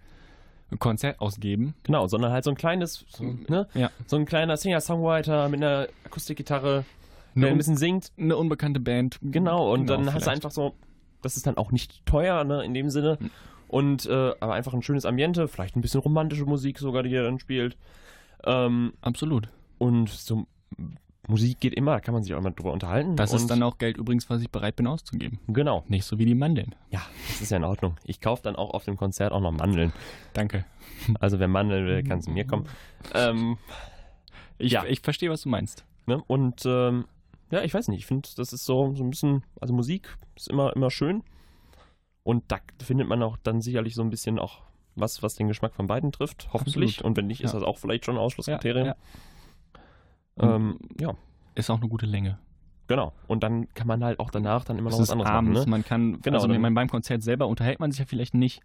[0.79, 1.75] Konzert ausgeben.
[1.83, 3.69] Genau, sondern halt so ein kleines, so, ne?
[3.75, 3.91] Ja.
[4.07, 6.85] So ein kleiner Singer-Songwriter mit einer Akustikgitarre,
[7.35, 8.13] der ein bisschen singt.
[8.19, 9.19] eine unbekannte Band.
[9.23, 10.29] Genau, und dann hast du vielleicht.
[10.29, 10.75] einfach so,
[11.23, 13.19] das ist dann auch nicht teuer, ne, in dem Sinne.
[13.19, 13.31] Hm.
[13.69, 17.23] Und, äh, aber einfach ein schönes Ambiente, vielleicht ein bisschen romantische Musik sogar, die er
[17.23, 17.79] dann spielt.
[18.45, 19.49] Ähm, Absolut.
[19.79, 20.47] und so
[21.29, 23.15] Musik geht immer, da kann man sich auch immer drüber unterhalten.
[23.17, 25.39] Das ist dann auch Geld übrigens, was ich bereit bin auszugeben.
[25.47, 26.75] Genau, Nicht so wie die Mandeln.
[26.91, 27.97] ja, das ist ja in Ordnung.
[28.05, 29.93] Ich kaufe dann auch auf dem Konzert auch noch Mandeln.
[30.33, 30.65] Danke.
[31.21, 32.67] Also wer Mandeln will, kann zu mir kommen.
[33.15, 33.57] Ähm,
[34.59, 34.85] Ich, Ja.
[34.85, 35.85] ich verstehe, was du meinst.
[36.07, 36.23] Ne?
[36.27, 37.07] Und ähm,
[37.51, 40.49] ja, ich weiß nicht, ich finde, das ist so, so ein bisschen, also Musik ist
[40.49, 41.23] immer, immer schön.
[42.25, 44.61] Und da findet man auch dann sicherlich so ein bisschen auch
[44.95, 46.97] was, was den Geschmack von beiden trifft, hoffentlich.
[46.99, 47.07] Absolut.
[47.07, 47.61] Und wenn nicht, ist Ja.
[47.61, 48.87] das auch vielleicht schon ein Ausschlusskriterium.
[48.89, 48.97] Ja,
[50.39, 51.15] Ähm, ja,
[51.55, 52.39] Ist auch eine gute Länge.
[52.89, 53.13] genau.
[53.29, 55.65] Und dann kann man halt auch danach dann immer Es noch was anderes abends, machen.
[55.65, 55.71] Ne?
[55.71, 58.61] man kann, Genau, also dann- beim Konzert selber unterhält man sich ja vielleicht nicht,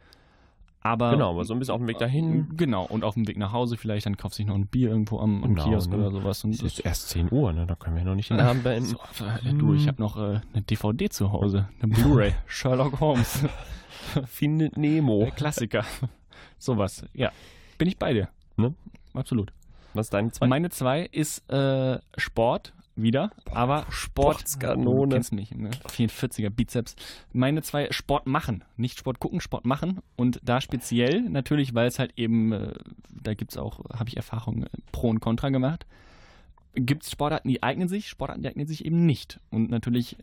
[0.82, 2.47] aber Genau, aber so ein bisschen auf dem Weg dahin.
[2.56, 4.89] Genau, und auf dem Weg nach Hause vielleicht, dann kaufst du dich noch ein Bier
[4.89, 5.97] irgendwo am, am Genau, Kiosk ne?
[5.97, 6.43] oder sowas.
[6.45, 7.65] Und Es ist erst 10 Uhr, ne?
[7.67, 8.86] Da können wir noch nicht den Abend beenden.
[8.89, 13.43] so, äh, du, ich habe noch äh, eine DVD zu Hause, eine Blu-ray, Sherlock Holmes,
[14.25, 15.19] Findet Nemo.
[15.23, 15.84] der Klassiker.
[16.58, 17.32] Sowas, ja.
[17.77, 18.30] Bin ich bei dir.
[18.56, 18.73] Ne?
[19.13, 19.51] Absolut.
[19.97, 20.47] Was ist deine zwei?
[20.47, 24.38] Meine zwei ist äh, Sport wieder, aber Sport.
[24.39, 25.10] Sportskanone.
[25.10, 25.69] Du kennst mich, ne?
[25.88, 26.95] 44er Bizeps.
[27.31, 31.99] Meine zwei Sport machen, nicht Sport gucken, Sport machen und da speziell natürlich, weil es
[31.99, 32.73] halt eben, äh,
[33.10, 35.86] da gibt es auch, habe ich Erfahrungen äh, pro und contra gemacht.
[36.73, 39.39] Gibt es Sportarten, die eignen sich, Sportarten, die eignen sich eben nicht.
[39.49, 40.17] Und natürlich,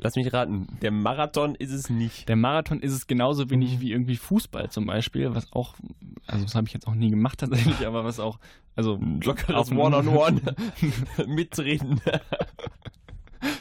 [0.00, 2.28] Lass mich raten, der Marathon ist es nicht.
[2.28, 5.74] der Marathon ist es genauso wenig wie irgendwie Fußball zum Beispiel, was auch,
[6.26, 8.38] also das habe ich jetzt auch nie gemacht tatsächlich, aber was auch,
[8.76, 10.40] also lockeres One-on-One.
[11.26, 12.00] Mitreden.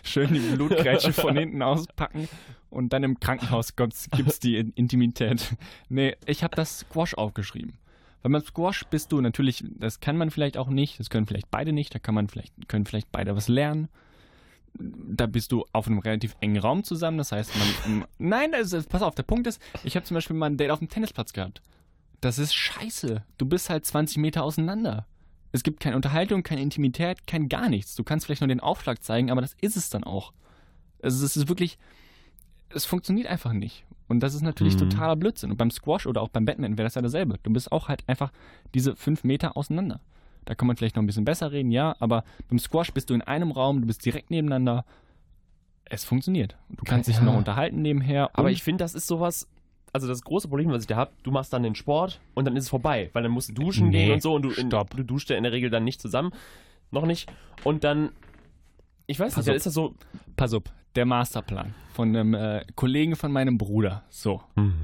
[0.04, 2.28] schön die Blutgrätsche von hinten auspacken
[2.70, 5.56] und dann im Krankenhaus gibt es die In- Intimität.
[5.90, 7.74] Nee, ich habe das Squash aufgeschrieben.
[8.24, 11.50] Weil beim Squash bist du natürlich, das kann man vielleicht auch nicht, das können vielleicht
[11.52, 13.88] beide nicht, da kann man vielleicht, können vielleicht beide was lernen.
[14.80, 17.52] Da bist du auf einem relativ engen Raum zusammen, das heißt,
[17.88, 18.06] man.
[18.20, 20.80] Nein, also, pass auf, der Punkt ist, ich habe zum Beispiel mal ein Date auf
[20.80, 21.62] dem Tennisplatz gehabt.
[22.22, 23.24] Das ist scheiße.
[23.38, 25.06] Du bist halt 20 Meter auseinander.
[25.52, 27.96] Es gibt keine Unterhaltung, keine Intimität, kein gar nichts.
[27.96, 30.34] Du kannst vielleicht nur den Aufschlag zeigen, aber das ist es dann auch.
[31.02, 31.78] Also es ist wirklich,
[32.70, 33.86] es funktioniert einfach nicht.
[34.08, 34.90] Und das ist natürlich Mhm.
[34.90, 35.52] totaler Blödsinn.
[35.52, 37.40] Und beim Squash oder auch beim Badminton wäre das ja dasselbe.
[37.44, 38.32] Du bist auch halt einfach
[38.74, 40.02] diese fünf Meter auseinander.
[40.48, 43.14] Da kann man vielleicht noch ein bisschen besser reden, ja, aber beim Squash bist du
[43.14, 44.86] in einem Raum, du bist direkt nebeneinander.
[45.84, 46.56] Es funktioniert.
[46.70, 47.24] Du kannst dich Ja.
[47.24, 48.30] noch unterhalten nebenher.
[48.34, 49.50] Aber ich finde, das ist sowas,
[49.92, 52.56] also das große Problem, was ich da habe, du machst dann den Sport und dann
[52.56, 54.70] ist es vorbei, weil dann musst du duschen Nee, gehen und so und du, in,
[54.70, 56.32] du duschst ja in der Regel dann nicht zusammen.
[56.92, 57.30] Noch nicht.
[57.66, 58.12] Und dann,
[59.06, 59.96] ich weiß Pass nicht, dann ist das so.
[60.38, 60.64] Pass auf,
[60.96, 64.04] der Masterplan von einem äh, Kollegen von meinem Bruder.
[64.10, 64.42] So,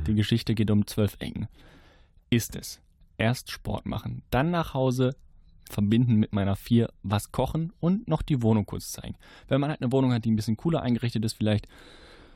[0.08, 1.48] die Geschichte geht um zwölf Ecken.
[2.30, 2.82] Ist es.
[3.18, 5.16] Erst Sport machen, dann nach Hause
[5.74, 9.16] verbinden mit meiner vier, was kochen und noch die Wohnung kurz zeigen.
[9.48, 11.68] Wenn man halt eine Wohnung hat, die ein bisschen cooler eingerichtet ist, vielleicht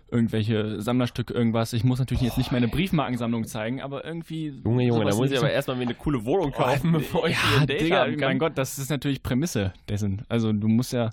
[0.10, 1.74] irgendwelche Sammlerstücke, irgendwas.
[1.74, 4.62] Ich muss natürlich jetzt nicht meine Briefmarkensammlung zeigen, aber irgendwie.
[4.64, 7.56] Junge, Junge, da muss ich aber erstmal mir eine coole Wohnung kaufen, bevor ich hier
[7.56, 8.30] ja, ein Date Digga, haben kann.
[8.30, 10.24] mein Gott, das ist natürlich Prämisse dessen.
[10.30, 11.12] Also du musst ja,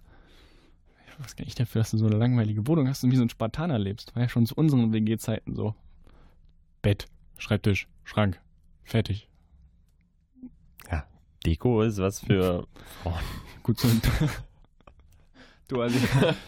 [1.19, 3.31] was kann ich dafür, dass du so eine langweilige Wohnung hast und wie so ein
[3.31, 4.15] Spartaner lebst.
[4.15, 5.75] War ja schon zu unseren WG-Zeiten so.
[6.83, 7.07] Bett,
[7.39, 8.41] Schreibtisch, Schrank,
[8.85, 9.29] fertig.
[11.45, 12.67] Deko ist was für.
[13.63, 14.01] Gut, so, ein,
[15.69, 15.99] du, also,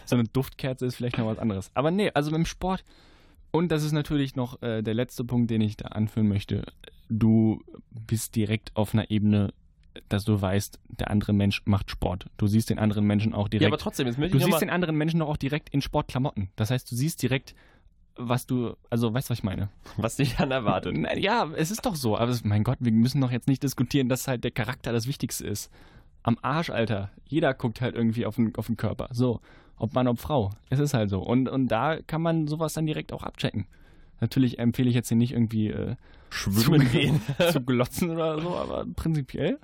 [0.05, 1.71] so eine Duftkerze ist vielleicht noch was anderes.
[1.73, 2.83] Aber nee, also beim Sport.
[3.51, 6.63] Und das ist natürlich noch äh, der letzte Punkt, den ich da anführen möchte.
[7.09, 9.53] Du bist direkt auf einer Ebene,
[10.09, 12.27] dass du weißt, der andere Mensch macht Sport.
[12.37, 13.63] Du siehst den anderen Menschen auch direkt.
[13.63, 16.49] Ja, aber trotzdem, jetzt möchte du siehst den anderen Menschen doch auch direkt in Sportklamotten.
[16.55, 17.55] Das heißt, du siehst direkt,
[18.17, 19.69] was du, also weißt du, was ich meine?
[19.97, 20.95] Was dich dann erwartet.
[21.17, 22.17] Ja, es ist doch so.
[22.17, 25.47] Aber mein Gott, wir müssen doch jetzt nicht diskutieren, dass halt der Charakter das Wichtigste
[25.47, 25.71] ist.
[26.23, 27.11] Am Arsch, Alter.
[27.27, 29.09] Jeder guckt halt irgendwie auf den, auf den Körper.
[29.11, 29.39] So.
[29.77, 30.51] Ob Mann, ob Frau.
[30.69, 31.21] Es ist halt so.
[31.21, 33.67] Und, und da kann man sowas dann direkt auch abchecken.
[34.19, 35.95] Natürlich empfehle ich jetzt hier nicht irgendwie äh,
[36.29, 37.21] Schwimmen zu, gehen.
[37.51, 39.59] zu glotzen oder so, aber prinzipiell,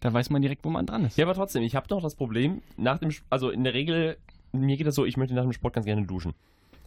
[0.00, 1.18] da weiß man direkt, wo man dran ist.
[1.18, 4.18] Ja, aber trotzdem, ich habe doch das Problem, nach dem, also in der Regel,
[4.52, 6.34] mir geht das so, ich möchte nach dem Sport ganz gerne duschen.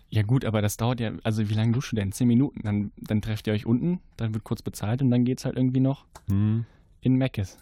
[0.10, 2.12] Ja gut, aber das dauert ja, also wie lange duschst du denn?
[2.12, 2.62] Zehn Minuten.
[2.64, 5.82] Dann, dann trefft ihr euch unten, dann wird kurz bezahlt und dann geht's halt irgendwie
[5.82, 7.58] noch in Meckes.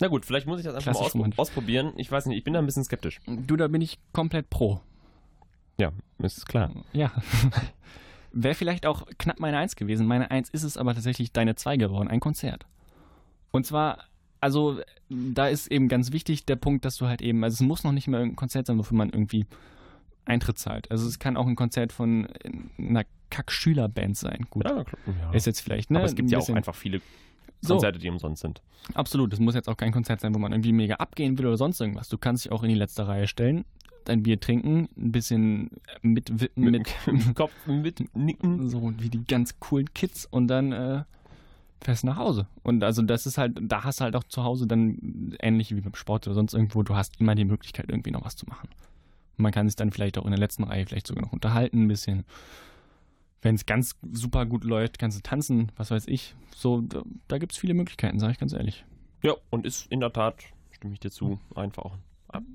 [0.00, 1.38] Na gut, vielleicht muss ich das einfach mal Klassisch auspro romantisch.
[1.38, 1.92] ausprobieren.
[1.96, 3.20] Ich weiß nicht, ich bin da ein bisschen skeptisch.
[3.26, 4.80] Du, da bin ich komplett pro.
[5.78, 6.70] Ja, ist klar.
[6.92, 7.10] Ja.
[8.32, 10.06] Wäre vielleicht auch knapp meine Eins gewesen.
[10.06, 12.66] Meine Eins ist es aber tatsächlich deine Zwei geworden, ein Konzert.
[13.50, 14.04] Und zwar,
[14.40, 17.82] also da ist eben ganz wichtig der Punkt, dass du halt eben, also es muss
[17.82, 19.46] noch nicht mal irgendein Konzert sein, wofür man irgendwie
[20.26, 20.90] Eintritt zahlt.
[20.90, 22.28] Also es kann auch ein Konzert von
[22.78, 24.46] einer Kack-Schülerband sein.
[24.50, 24.84] Gut, Ja.
[25.06, 25.32] Ja.
[25.32, 25.98] ist jetzt vielleicht, ne?
[25.98, 27.00] aber es gibt ein ja auch einfach viele
[27.60, 27.74] So.
[27.74, 28.60] Konzerte, die umsonst sind.
[28.94, 31.56] Absolut, es muss jetzt auch kein Konzert sein, wo man irgendwie mega abgehen will oder
[31.56, 32.08] sonst irgendwas.
[32.08, 33.64] Du kannst dich auch in die letzte Reihe stellen,
[34.04, 35.70] dein Bier trinken, ein bisschen
[36.02, 38.68] mitwippen mit, mit Kopf mitnicken.
[38.68, 41.02] so wie die ganz coolen Kids und dann äh,
[41.82, 42.46] fährst nach Hause.
[42.62, 45.80] Und also das ist halt, da hast du halt auch zu Hause dann ähnlich wie
[45.80, 48.68] beim Sport oder sonst irgendwo, du hast immer die Möglichkeit, irgendwie noch was zu machen.
[49.36, 51.88] Man kann sich dann vielleicht auch in der letzten Reihe vielleicht sogar noch unterhalten ein
[51.88, 52.24] bisschen.
[53.42, 56.34] Wenn es ganz super gut läuft, kannst du tanzen, was weiß ich.
[56.54, 58.84] So, da, da gibt es viele Möglichkeiten, sage ich ganz ehrlich.
[59.22, 61.98] Ja, und ist in der Tat, stimme ich dir zu, einfach auch.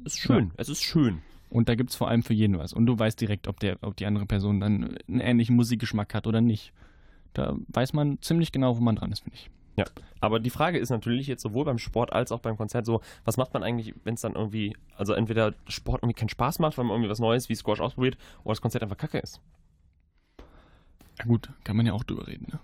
[0.04, 1.20] Ist schön, es ist schön.
[1.50, 2.72] Und da gibt es vor allem für jeden was.
[2.72, 6.26] Und du weißt direkt, ob, der, ob die andere Person dann einen ähnlichen Musikgeschmack hat
[6.26, 6.72] oder nicht.
[7.34, 9.50] Da weiß man ziemlich genau, wo man dran ist, finde ich.
[9.88, 13.02] Ja, aber die Frage ist natürlich jetzt sowohl beim Sport als auch beim Konzert so,
[13.26, 16.78] was macht man eigentlich, wenn es dann irgendwie, also entweder Sport irgendwie keinen Spaß macht,
[16.78, 19.42] weil man irgendwie was Neues wie Squash ausprobiert, oder das Konzert einfach kacke ist.
[21.20, 22.60] Ja gut, kann man ja auch drüber reden, ne?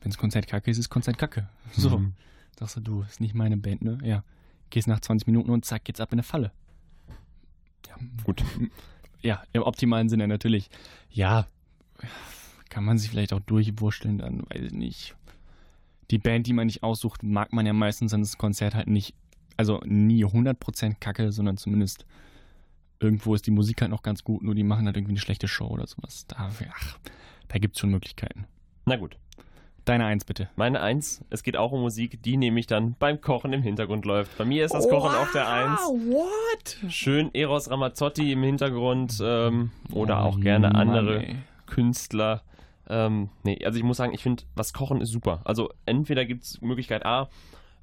[0.00, 1.48] Wenn das Konzert kacke ist, ist Konzert kacke.
[1.72, 1.98] So.
[1.98, 2.14] Mhm.
[2.58, 3.98] Sagst du, du, ist nicht meine Band, ne?
[4.02, 4.22] Ja.
[4.70, 6.52] Gehst nach 20 Minuten und zack, geht's ab in eine Falle.
[8.24, 8.44] Gut.
[9.22, 10.70] Ja, im optimalen Sinne natürlich.
[11.10, 11.46] Ja,
[12.68, 15.14] kann man sich vielleicht auch durchwurschteln, dann weiß ich nicht.
[16.10, 19.14] Die Band, die man nicht aussucht, mag man ja meistens an das Konzert halt nicht,
[19.56, 22.06] also nie 100% kacke, sondern zumindest
[23.00, 25.48] irgendwo ist die Musik halt noch ganz gut, nur die machen halt irgendwie eine schlechte
[25.48, 26.26] Show oder sowas.
[26.28, 26.36] Da,
[26.72, 26.98] ach,
[27.48, 28.46] da gibt's schon Möglichkeiten.
[28.86, 29.16] Na gut.
[29.84, 30.50] Deine Eins bitte.
[30.56, 34.36] Meine Eins, es geht auch um Musik, die nämlich dann beim Kochen im Hintergrund läuft.
[34.36, 35.80] Bei mir ist das Kochen auf der Eins.
[35.80, 36.92] what?
[36.92, 41.36] Schön Eros Ramazzotti im Hintergrund ähm, oder Oh auch gerne Mann, andere ey.
[41.64, 42.42] Künstler.
[42.88, 45.40] Ähm, nee, also ich muss sagen, ich finde, was Kochen ist super.
[45.44, 47.28] Also entweder gibt es Möglichkeit A,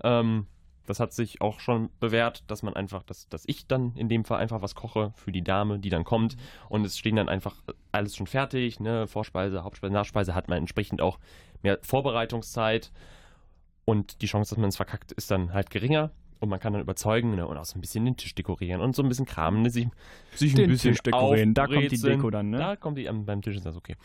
[0.04, 0.48] ähm,
[0.86, 4.24] das hat sich auch schon bewährt, dass man einfach, dass, dass ich dann in dem
[4.24, 6.38] Fall einfach was koche für die Dame, die dann kommt
[6.70, 7.56] und es stehen dann einfach
[7.91, 11.20] alles schon fertig, ne, Vorspeise, Hauptspeise, Nachspeise hat man entsprechend auch
[11.63, 12.91] mehr Vorbereitungszeit
[13.86, 16.82] und die Chance, dass man es verkackt, ist dann halt geringer und man kann dann
[16.82, 19.63] überzeugen ne, und auch so ein bisschen den Tisch dekorieren und so ein bisschen kramen,
[19.63, 19.88] ne, sich,
[20.36, 21.98] sich ein Den bisschen Tisch dekorieren, da kommt die.
[21.98, 22.58] Deko dann, ne?
[22.58, 23.96] Da kommt die, ähm, beim Tisch ist das okay.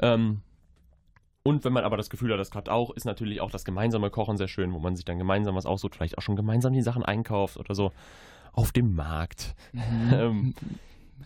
[0.00, 0.42] Ähm,
[1.42, 4.10] und wenn man aber das Gefühl hat, das klappt auch, ist natürlich auch das gemeinsame
[4.10, 6.82] Kochen sehr schön, wo man sich dann gemeinsam was aussucht, vielleicht auch schon gemeinsam die
[6.82, 7.92] Sachen einkauft oder so
[8.52, 9.54] auf dem Markt.
[10.12, 10.54] Ähm,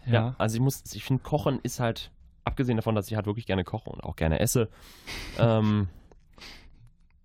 [0.06, 0.12] ja.
[0.12, 0.34] ja.
[0.38, 2.10] also ich muss, ich finde, Kochen ist halt,
[2.44, 4.68] abgesehen davon, dass ich halt wirklich gerne koche und auch gerne esse,
[5.38, 5.88] ähm,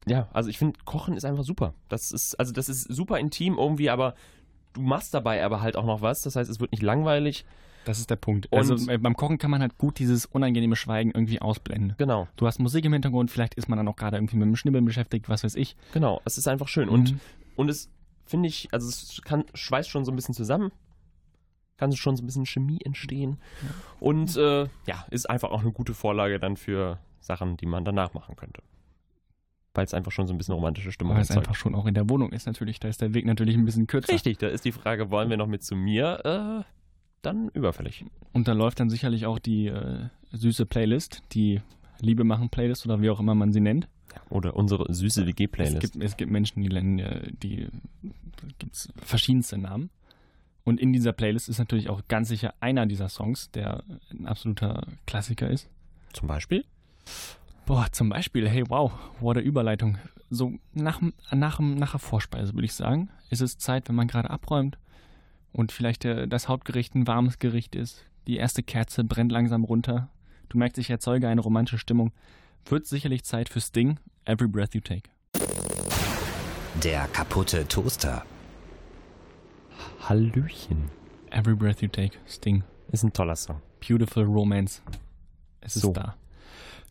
[0.09, 1.73] ja, also ich finde, Kochen ist einfach super.
[1.87, 4.15] Das ist, also das ist super intim irgendwie, aber
[4.73, 6.21] du machst dabei aber halt auch noch was.
[6.21, 7.45] Das heißt, es wird nicht langweilig.
[7.89, 8.47] Das ist der Punkt.
[8.53, 11.95] Also Und- äh, beim Kochen kann man halt gut dieses unangenehme Schweigen irgendwie ausblenden.
[11.97, 14.55] Genau, Du hast Musik im Hintergrund, vielleicht ist man dann auch gerade irgendwie mit dem
[14.55, 15.75] Schnibbeln beschäftigt, was weiß ich.
[15.91, 16.21] genau.
[16.23, 16.87] Es ist einfach schön.
[16.87, 17.19] Und, Mhm.
[17.55, 17.89] und es
[18.27, 20.71] finde ich, also es kann, schweißt schon so ein bisschen zusammen.
[21.77, 23.37] Kann schon so ein bisschen Chemie entstehen.
[23.99, 28.13] Und äh, ja, ist einfach auch eine gute Vorlage dann für Sachen, die man danach
[28.13, 28.61] machen könnte.
[29.73, 31.93] Weil es einfach schon so ein bisschen romantische Stimmung weil es einfach schon auch in
[31.95, 32.79] der Wohnung ist natürlich.
[32.79, 34.13] Da ist der Weg natürlich ein bisschen kürzer.
[34.13, 36.63] Richtig, da ist die Frage, wollen wir noch mit zu mir?
[36.65, 36.78] Äh,
[37.21, 38.05] dann überfällig.
[38.33, 41.61] Und da läuft dann sicherlich auch die äh, süße Playlist, die
[41.99, 43.87] Liebe machen Playlist oder wie auch immer man sie nennt.
[44.29, 45.79] Oder unsere süße Es WG-Playlist.
[45.79, 47.67] gibt, es gibt Menschen, die nennen, äh, die
[48.57, 49.89] gibt's verschiedenste Namen.
[50.63, 54.87] Und in dieser Playlist ist natürlich auch ganz sicher einer dieser Songs, der ein absoluter
[55.07, 55.67] Klassiker ist.
[56.13, 56.65] Zum Beispiel?
[57.65, 59.97] Boah, zum Beispiel, hey, wow, what a Überleitung.
[60.29, 61.01] So nach,
[61.31, 64.77] nach, nach der Vorspeise würde ich sagen, ist es Zeit, wenn man gerade abräumt
[65.51, 68.05] und vielleicht äh, das Hauptgericht ein warmes Gericht ist.
[68.27, 70.09] Die erste Kerze brennt langsam runter.
[70.49, 72.11] Du merkst, ich erzeuge eine romantische Stimmung.
[72.65, 75.09] Wird sicherlich Zeit für Sting, Every Breath You Take.
[76.83, 78.23] Der kaputte Toaster.
[80.01, 80.89] Hallöchen.
[81.31, 82.63] Every Breath You Take, Sting.
[82.91, 83.61] Ist ein toller Song.
[83.87, 84.81] Beautiful Romance.
[85.61, 85.93] Es ist So.
[85.93, 86.15] da.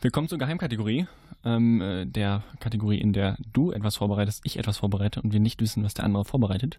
[0.01, 1.07] Willkommen zur Geheimkategorie.
[1.45, 5.61] Ähm, äh, der Kategorie, in der du etwas vorbereitest, ich etwas vorbereite und wir nicht
[5.61, 6.79] wissen, was der andere vorbereitet.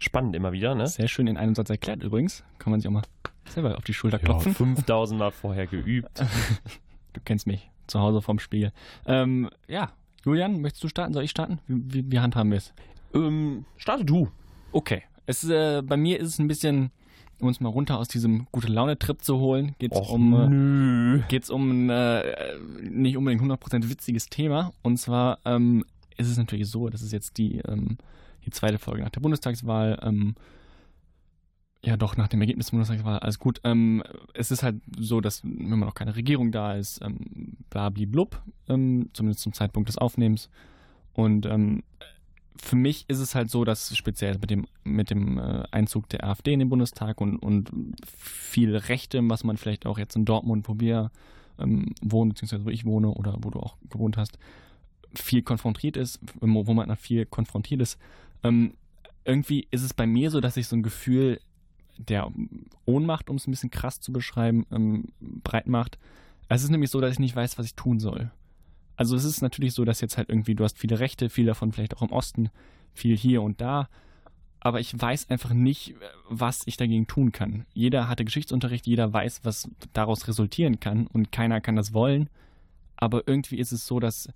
[0.00, 0.86] Spannend immer wieder, ne?
[0.86, 2.42] Sehr schön in einem Satz erklärt übrigens.
[2.58, 3.02] Kann man sich auch mal
[3.46, 4.54] selber auf die Schulter klopfen.
[4.54, 6.24] 5000 Mal vorher geübt.
[7.12, 7.68] Du kennst mich.
[7.88, 8.72] Zu Hause vorm Spiegel.
[9.04, 9.90] Ähm, ja,
[10.24, 11.12] Julian, möchtest du starten?
[11.12, 11.58] Soll ich starten?
[11.66, 12.72] Wie, wie, wie handhaben wir es?
[13.14, 14.28] ähm, starte du.
[14.70, 15.02] Okay.
[15.26, 16.92] Es, äh, bei mir ist es ein bisschen,
[17.40, 20.32] um uns mal runter aus diesem gute-Laune-Trip zu holen, geht es um...
[20.34, 21.22] Äh, nö.
[21.28, 24.72] geht es um ein äh, nicht unbedingt 100% witziges Thema.
[24.82, 25.84] Und zwar ähm,
[26.16, 27.98] ist es natürlich so, das ist jetzt die, ähm,
[28.44, 29.98] die zweite Folge nach der Bundestagswahl.
[30.02, 30.34] Ähm,
[31.82, 33.60] ja, doch, nach dem Ergebnis der Bundestagswahl, alles gut.
[33.64, 34.02] Ähm,
[34.34, 39.08] es ist halt so, dass, wenn man noch keine Regierung da ist, ähm, blablablub, ähm,
[39.14, 40.50] zumindest zum Zeitpunkt des Aufnehmens.
[41.14, 41.82] Und ähm,
[42.56, 46.24] für mich ist es halt so, dass speziell mit dem, mit dem äh, Einzug der
[46.24, 47.70] AfD in den Bundestag und, und
[48.06, 51.10] viel Rechte, was man vielleicht auch jetzt in Dortmund, wo wir
[51.58, 54.38] ähm, wohnen, beziehungsweise wo ich wohne oder wo du auch gewohnt hast,
[55.14, 57.98] viel konfrontiert ist, wo man viel konfrontiert ist.
[58.42, 58.74] Ähm,
[59.24, 61.40] irgendwie ist es bei mir so, dass ich so ein Gefühl
[61.98, 62.32] der
[62.86, 65.98] Ohnmacht, um es ein bisschen krass zu beschreiben, ähm, breit macht.
[66.48, 68.30] Es ist nämlich so, dass ich nicht weiß, was ich tun soll.
[68.96, 71.72] Also es ist natürlich so, dass jetzt halt irgendwie, du hast viele Rechte, viel davon
[71.72, 72.50] vielleicht auch im Osten,
[72.92, 73.88] viel hier und da,
[74.60, 75.94] aber ich weiß einfach nicht,
[76.28, 77.64] was ich dagegen tun kann.
[77.72, 82.28] Jeder hatte Geschichtsunterricht, jeder weiß, was daraus resultieren kann und keiner kann das wollen,
[82.96, 84.28] aber irgendwie ist es so, dass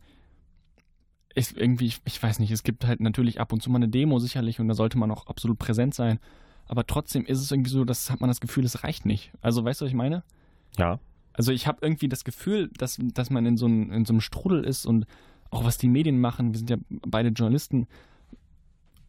[1.35, 3.88] ich irgendwie, ich, ich weiß nicht, es gibt halt natürlich ab und zu mal eine
[3.88, 6.18] Demo sicherlich und da sollte man auch absolut präsent sein,
[6.66, 9.33] aber trotzdem ist es irgendwie so, dass hat man das Gefühl, es reicht nicht.
[9.40, 10.23] Also weißt du, was ich meine?
[10.79, 10.99] Ja.
[11.33, 14.20] Also ich habe irgendwie das Gefühl, dass, dass man in so, einem, in so einem
[14.20, 15.07] Strudel ist und
[15.51, 17.87] auch was die Medien machen, wir sind ja beide Journalisten,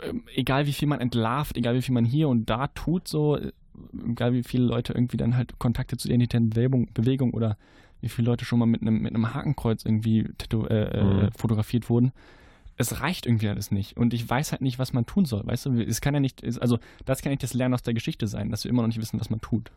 [0.02, 3.38] ähm, egal wie viel man entlarvt, egal wie viel man hier und da tut, so,
[3.38, 3.52] äh,
[4.10, 7.58] egal wie viele Leute irgendwie dann halt Kontakte zu identitären Bewegung, Bewegung oder
[8.02, 11.20] wie viele Leute schon mal mit einem, mit einem Hakenkreuz irgendwie tätow- äh, Mhm.
[11.26, 12.12] äh, fotografiert wurden.
[12.78, 13.96] Es reicht irgendwie alles nicht.
[13.96, 15.46] Und ich weiß halt nicht, was man tun soll.
[15.46, 18.28] Weißt du, es kann ja nicht, also das kann nicht das Lernen aus der Geschichte
[18.28, 19.72] sein, dass wir immer noch nicht wissen, was man tut.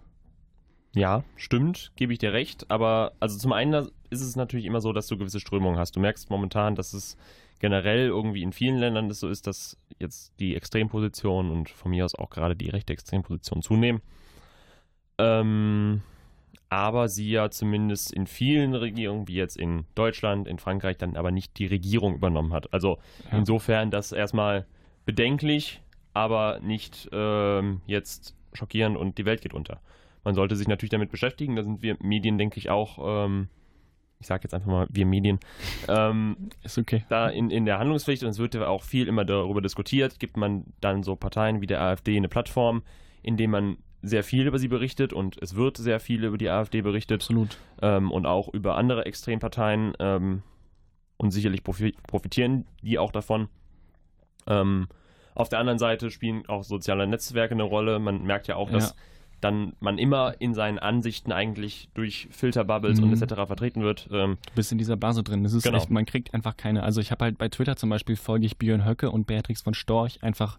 [0.94, 2.70] Ja, stimmt, gebe ich dir recht.
[2.70, 5.94] Aber also zum einen ist es natürlich immer so, dass du gewisse Strömungen hast.
[5.94, 7.16] Du merkst momentan, dass es
[7.60, 12.04] generell irgendwie in vielen Ländern das so ist, dass jetzt die Extremposition und von mir
[12.04, 14.00] aus auch gerade die rechte Extremposition zunehmen.
[15.18, 16.02] Ähm,
[16.70, 21.30] aber sie ja zumindest in vielen Regierungen, wie jetzt in Deutschland, in Frankreich, dann aber
[21.30, 22.72] nicht die Regierung übernommen hat.
[22.72, 22.98] Also
[23.30, 23.38] Ja.
[23.38, 24.66] insofern das erstmal
[25.06, 25.80] bedenklich,
[26.12, 29.80] aber nicht ähm, jetzt schockierend und die Welt geht unter.
[30.24, 31.56] Man sollte sich natürlich damit beschäftigen.
[31.56, 33.48] Da sind wir Medien, denke ich, auch, ähm,
[34.20, 35.38] ich sage jetzt einfach mal, wir Medien,
[35.88, 37.04] ähm, Ist okay.
[37.08, 40.36] da in, in der Handlungspflicht und es wird ja auch viel immer darüber diskutiert, gibt
[40.36, 42.82] man dann so Parteien wie der AfD eine Plattform,
[43.22, 46.48] in dem man sehr viel über sie berichtet und es wird sehr viel über die
[46.48, 47.56] AfD berichtet Absolut.
[47.82, 50.42] ähm, und auch über andere Extremparteien ähm,
[51.16, 53.48] und sicherlich profi profitieren die auch davon.
[54.46, 54.88] Ähm,
[55.34, 57.98] auf der anderen Seite spielen auch soziale Netzwerke eine Rolle.
[57.98, 58.94] Man merkt ja auch, dass Ja.
[59.40, 63.12] dann man immer in seinen Ansichten eigentlich durch Filterbubbles Mhm.
[63.12, 63.34] und etc.
[63.46, 64.08] vertreten wird.
[64.12, 65.42] Ähm, Du bist in dieser Blase drin.
[65.44, 65.76] Das ist Genau.
[65.78, 66.82] echt, man kriegt einfach keine.
[66.82, 69.74] Also ich habe halt bei Twitter zum Beispiel folge ich Björn Höcke und Beatrix von
[69.74, 70.58] Storch einfach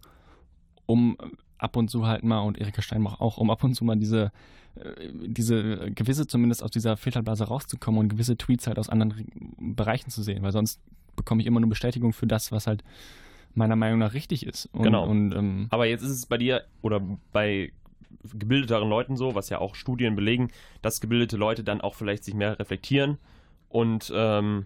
[0.86, 1.18] um
[1.60, 4.32] ab und zu halt mal und Erika Steinbach auch, um ab und zu mal diese
[4.76, 9.26] äh, diese gewisse zumindest aus dieser Filterblase rauszukommen und gewisse Tweets halt aus anderen Re-
[9.76, 10.82] Bereichen zu sehen, weil sonst
[11.16, 12.84] bekomme ich immer nur Bestätigung für das, was halt
[13.54, 14.68] meiner Meinung nach richtig ist.
[14.68, 15.06] Und, Genau.
[15.08, 17.02] Und ähm, aber jetzt ist es bei dir oder
[17.32, 17.72] bei
[18.34, 20.50] gebildeteren Leuten so, was ja auch Studien belegen,
[20.82, 23.18] dass gebildete Leute dann auch vielleicht sich mehr reflektieren
[23.70, 24.66] und ähm,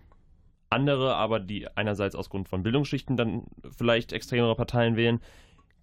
[0.70, 3.44] andere, aber die einerseits aus Grund von Bildungsschichten dann
[3.78, 5.20] vielleicht extremere Parteien wählen,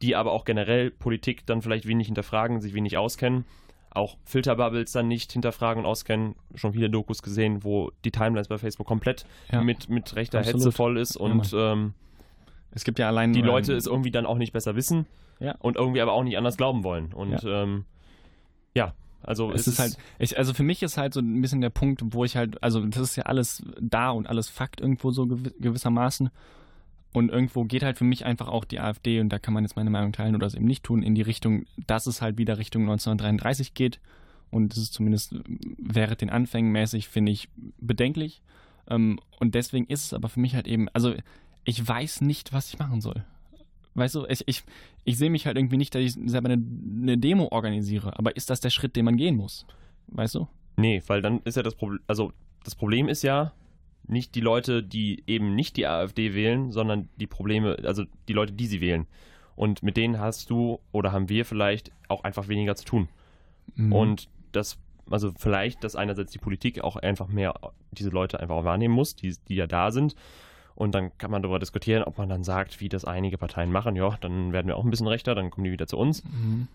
[0.03, 3.45] die aber auch generell Politik dann vielleicht wenig hinterfragen, sich wenig auskennen,
[3.91, 6.37] auch Filterbubbles dann nicht hinterfragen und auskennen.
[6.55, 9.63] Schon viele Dokus gesehen, wo die Timelines bei Facebook komplett Ja.
[9.63, 10.61] mit, mit rechter Absolut.
[10.61, 11.95] Hetze voll ist und ähm,
[12.71, 13.33] Es gibt ja allein.
[13.33, 15.07] die Leute es irgendwie dann auch nicht besser wissen
[15.41, 15.57] Ja.
[15.59, 17.13] und irgendwie aber auch nicht anders glauben wollen.
[17.13, 17.85] Und ja, ähm,
[18.75, 21.69] ja also es ist halt, ich, also für mich ist halt so ein bisschen der
[21.69, 25.25] Punkt, wo ich halt, also das ist ja alles da und alles Fakt irgendwo so
[25.25, 26.31] gewi- gewissermaßen.
[27.13, 29.77] Und irgendwo geht halt für mich einfach auch die AfD, und da kann man jetzt
[29.77, 32.59] meine Meinung teilen oder es eben nicht tun, in die Richtung, dass es halt wieder
[32.59, 34.01] Richtung 1933 geht.
[34.51, 35.35] Und das ist zumindest
[35.79, 37.49] während den Anfängen mäßig, finde ich,
[37.81, 38.43] bedenklich.
[38.89, 41.15] Ähm, und deswegen ist es aber für mich halt eben, also
[41.65, 43.25] ich weiß nicht, was ich machen soll.
[43.95, 44.63] Weißt du, ich, ich,
[45.05, 46.65] ich sehe mich halt irgendwie nicht, dass ich selber eine,
[47.03, 48.17] eine Demo organisiere.
[48.19, 49.67] Aber ist das der Schritt, den man gehen muss?
[50.09, 50.49] Weißt du?
[50.77, 52.33] Nee, weil dann ist ja das Problem, also
[52.65, 53.53] das Problem ist ja
[54.11, 58.53] nicht die Leute, die eben nicht die AfD wählen, sondern die Probleme, also die Leute,
[58.53, 59.07] die sie wählen.
[59.57, 63.09] Und mit denen hast du oder haben wir vielleicht auch einfach weniger zu tun.
[63.77, 63.93] Mhm.
[63.93, 67.55] Und das, also vielleicht, dass einerseits die Politik auch einfach mehr
[67.93, 70.17] diese Leute einfach auch wahrnehmen muss, die, die ja da sind.
[70.75, 73.97] Und dann kann man darüber diskutieren, ob man dann sagt, wie das einige Parteien machen.
[73.97, 76.25] Ja, dann werden wir auch ein bisschen rechter, dann kommen die wieder zu uns.
[76.25, 76.69] Mhm.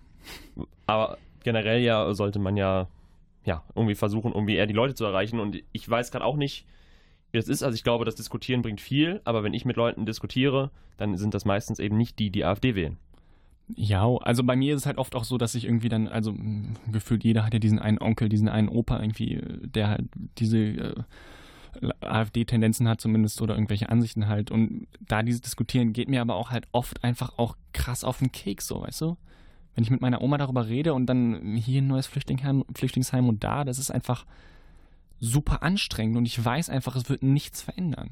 [0.85, 2.87] Aber generell ja sollte man ja,
[3.43, 5.39] ja irgendwie versuchen, irgendwie eher die Leute zu erreichen.
[5.39, 6.65] Und ich weiß gerade auch nicht,
[7.35, 7.63] wie das ist.
[7.63, 11.33] Also ich glaube, das Diskutieren bringt viel, aber wenn ich mit Leuten diskutiere, dann sind
[11.33, 12.97] das meistens eben nicht die, die AfD wählen.
[13.75, 16.31] Ja, also bei mir ist es halt oft auch so, dass ich irgendwie dann, also
[16.31, 20.05] mh, gefühlt jeder hat ja diesen einen Onkel, diesen einen Opa irgendwie, der halt
[20.37, 20.93] diese äh,
[22.01, 24.51] AfD-Tendenzen hat zumindest oder irgendwelche Ansichten halt.
[24.51, 28.31] Und da dieses Diskutieren geht mir aber auch halt oft einfach auch krass auf den
[28.31, 29.17] Keks, so, weißt du?
[29.73, 33.43] Wenn ich mit meiner Oma darüber rede und dann hier ein neues Flüchtlingsheim, Flüchtlingsheim und
[33.43, 34.25] da, das ist einfach
[35.19, 38.11] super anstrengend und ich weiß einfach, es wird nichts verändern.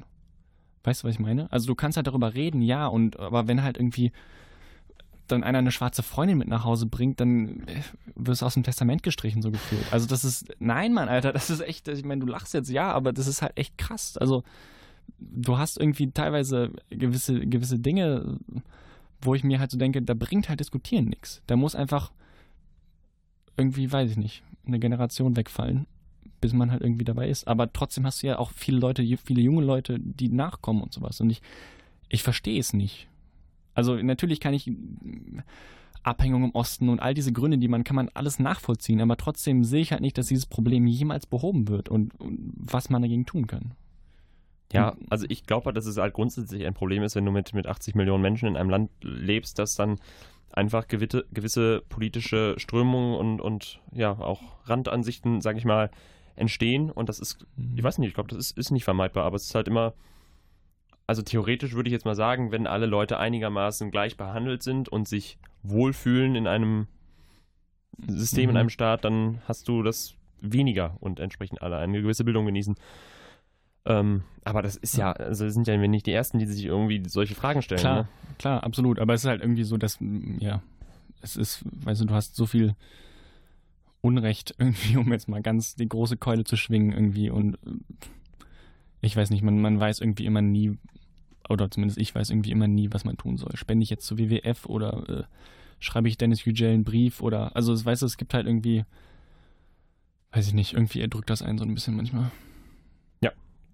[0.83, 1.51] Weißt du, was ich meine?
[1.51, 4.11] Also du kannst halt darüber reden, ja, und aber wenn halt irgendwie
[5.27, 7.81] dann einer eine schwarze Freundin mit nach Hause bringt, dann äh,
[8.15, 9.91] wirst du aus dem Testament gestrichen, so gefühlt.
[9.91, 12.91] Also das ist, nein, Mann, Alter, das ist echt, ich meine, du lachst jetzt, ja,
[12.91, 14.17] aber das ist halt echt krass.
[14.17, 14.43] Also
[15.19, 18.37] du hast irgendwie teilweise gewisse, gewisse Dinge,
[19.21, 21.41] wo ich mir halt so denke, da bringt halt Diskutieren nichts.
[21.47, 22.11] Da muss einfach
[23.55, 25.85] irgendwie, weiß ich nicht, eine Generation wegfallen,
[26.43, 27.47] bis man halt irgendwie dabei ist.
[27.47, 31.21] Aber trotzdem hast du ja auch viele Leute, viele junge Leute, die nachkommen und sowas.
[31.21, 31.41] Und ich,
[32.09, 33.07] ich verstehe es nicht.
[33.73, 34.69] Also natürlich kann ich
[36.03, 39.63] Abhängung im Osten und all diese Gründe, die man kann man alles nachvollziehen, aber trotzdem
[39.63, 43.25] sehe ich halt nicht, dass dieses Problem jemals behoben wird und, und was man dagegen
[43.25, 43.73] tun kann.
[44.73, 47.67] Ja, also ich glaube, dass es halt grundsätzlich ein Problem ist, wenn du mit, mit
[47.67, 49.97] 80 Millionen Menschen in einem Land lebst, dass dann
[50.51, 55.89] einfach gewisse, gewisse politische Strömungen und, und ja, auch Randansichten, sage ich mal,
[56.35, 56.89] entstehen.
[56.91, 59.43] Und das ist, ich weiß nicht, ich glaube, das ist, ist nicht vermeidbar, aber es
[59.45, 59.93] ist halt immer,
[61.07, 65.07] also theoretisch würde ich jetzt mal sagen, wenn alle Leute einigermaßen gleich behandelt sind und
[65.07, 66.87] sich wohlfühlen in einem
[68.07, 68.57] System, in Mhm.
[68.57, 72.75] einem Staat, dann hast du das weniger und entsprechend alle eine gewisse Bildung genießen.
[73.85, 77.35] Ähm, aber das ist ja, also sind ja nicht die Ersten, die sich irgendwie solche
[77.35, 77.81] Fragen stellen.
[77.81, 78.07] Klar, Ne?
[78.39, 78.99] klar, absolut.
[78.99, 79.97] Aber es ist halt irgendwie so, dass,
[80.39, 80.61] ja,
[81.21, 82.75] es ist, weißt du, du hast so viel
[84.03, 87.71] Unrecht irgendwie, um jetzt mal ganz die große Keule zu schwingen irgendwie und äh,
[89.01, 90.77] ich weiß nicht, man, man weiß irgendwie immer nie,
[91.49, 93.55] oder zumindest ich weiß irgendwie immer nie, was man tun soll.
[93.55, 95.23] Spende ich jetzt zur WWF oder äh,
[95.79, 98.85] schreibe ich Dennis Yücel einen Brief oder, also es- weißt du, es gibt halt irgendwie,
[100.31, 102.31] weiß ich nicht, irgendwie erdrückt das einen so ein bisschen manchmal.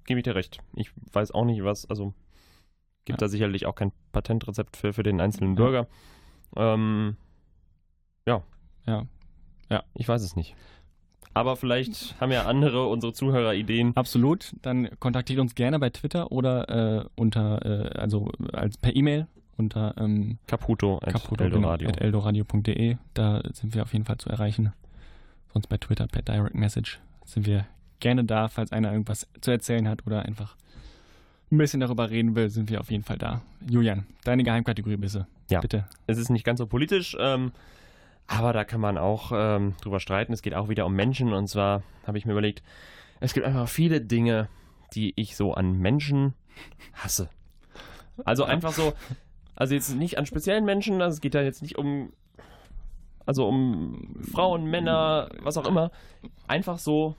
[0.06, 0.58] Gebe ich dir recht.
[0.74, 2.16] Ich weiß auch nicht, was, also
[3.06, 3.28] gibt Ja.
[3.28, 5.56] da sicherlich auch kein Patentrezept für, für den einzelnen Ja.
[5.64, 5.88] Bürger.
[6.56, 7.16] Ähm,
[8.26, 8.42] ja.
[8.88, 9.06] Ja.
[9.70, 9.84] Ja.
[9.94, 10.56] Ich weiß es nicht.
[11.34, 13.96] Aber vielleicht haben ja andere, unsere Zuhörer, Ideen.
[13.96, 14.56] Absolut.
[14.62, 19.94] Dann kontaktiert uns gerne bei Twitter oder äh, unter, äh, also als per E-Mail unter
[19.98, 21.90] ähm, Caputo, at Caputo, Eldoradio.
[21.90, 22.98] Genau, eldoradio.de.
[23.14, 24.74] Da sind wir auf jeden Fall zu erreichen.
[25.54, 27.66] Sonst bei Twitter per Direct Message sind wir
[28.00, 30.56] gerne da, falls einer irgendwas zu erzählen hat oder einfach
[31.52, 33.42] ein bisschen darüber reden will, sind wir auf jeden Fall da.
[33.68, 35.28] Julian, deine Geheimkategorie bitte.
[35.50, 35.62] Ja.
[35.62, 35.86] Bitte.
[36.08, 37.52] Es ist nicht ganz so politisch, ähm,
[38.30, 40.32] aber da kann man auch ähm, drüber streiten.
[40.32, 42.62] Es geht auch wieder um Menschen und zwar habe ich mir überlegt,
[43.20, 44.48] es gibt einfach viele Dinge,
[44.94, 46.36] die ich so an Menschen
[46.94, 47.30] hasse.
[48.24, 48.94] Also einfach so,
[49.56, 52.14] also jetzt nicht an speziellen Menschen, also es geht da jetzt nicht um,
[53.26, 55.92] also um Frauen, Männer, was auch immer.
[56.48, 57.16] Einfach so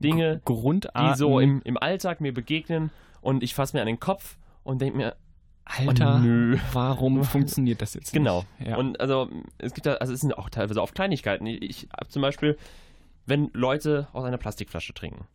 [0.00, 1.12] Dinge, Grundarten.
[1.12, 2.90] die so im, im Alltag mir begegnen
[3.20, 5.16] und ich fasse mir an den Kopf und denke mir,
[5.76, 6.58] Alter, Oh, nö.
[6.72, 8.44] warum funktioniert das jetzt Genau.
[8.58, 8.70] nicht?
[8.70, 8.76] Ja.
[8.78, 11.46] Und also es gibt da, also es sind auch teilweise auf Kleinigkeiten.
[11.46, 12.56] Ich, ich hab zum Beispiel,
[13.26, 15.26] wenn Leute aus einer Plastikflasche trinken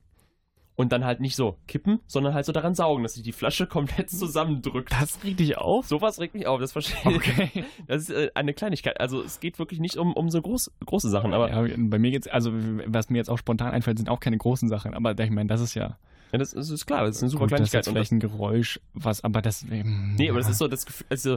[0.75, 3.67] und dann halt nicht so kippen, sondern halt so daran saugen, dass sich die Flasche
[3.67, 4.91] komplett zusammendrückt.
[4.91, 5.85] das regt dich auf?
[5.87, 7.15] Sowas regt mich auf, das verstehe ich.
[7.17, 7.63] Okay.
[7.87, 8.99] Das ist äh, eine Kleinigkeit.
[8.99, 12.09] Also es geht wirklich nicht um, um so groß, große Sachen, aber ja, bei mir
[12.09, 12.51] geht's, also
[12.87, 15.61] was mir jetzt auch spontan einfällt, sind auch keine großen Sachen, aber ich meine, das
[15.61, 15.97] ist ja
[16.33, 17.87] ja, das, das ist klar, das ist eine super gut, das ist Kleinigkeit.
[17.87, 21.05] das, vielleicht ein Geräusch, was, aber das ähm, nee, aber das ist so das Gefühl,
[21.09, 21.35] also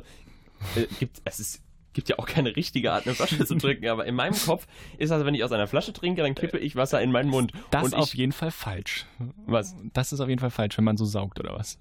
[0.74, 4.07] äh, gibt, es ist, gibt ja auch keine richtige Art, eine Flasche zu trinken, aber
[4.07, 4.66] in meinem Kopf
[4.97, 7.53] ist das, wenn ich aus einer Flasche trinke, dann kippe ich Wasser in meinen Mund.
[7.70, 9.07] das und auf jeden Fall falsch.
[9.47, 9.76] Was?
[9.92, 11.78] Das ist auf jeden Fall falsch, wenn man so saugt oder was?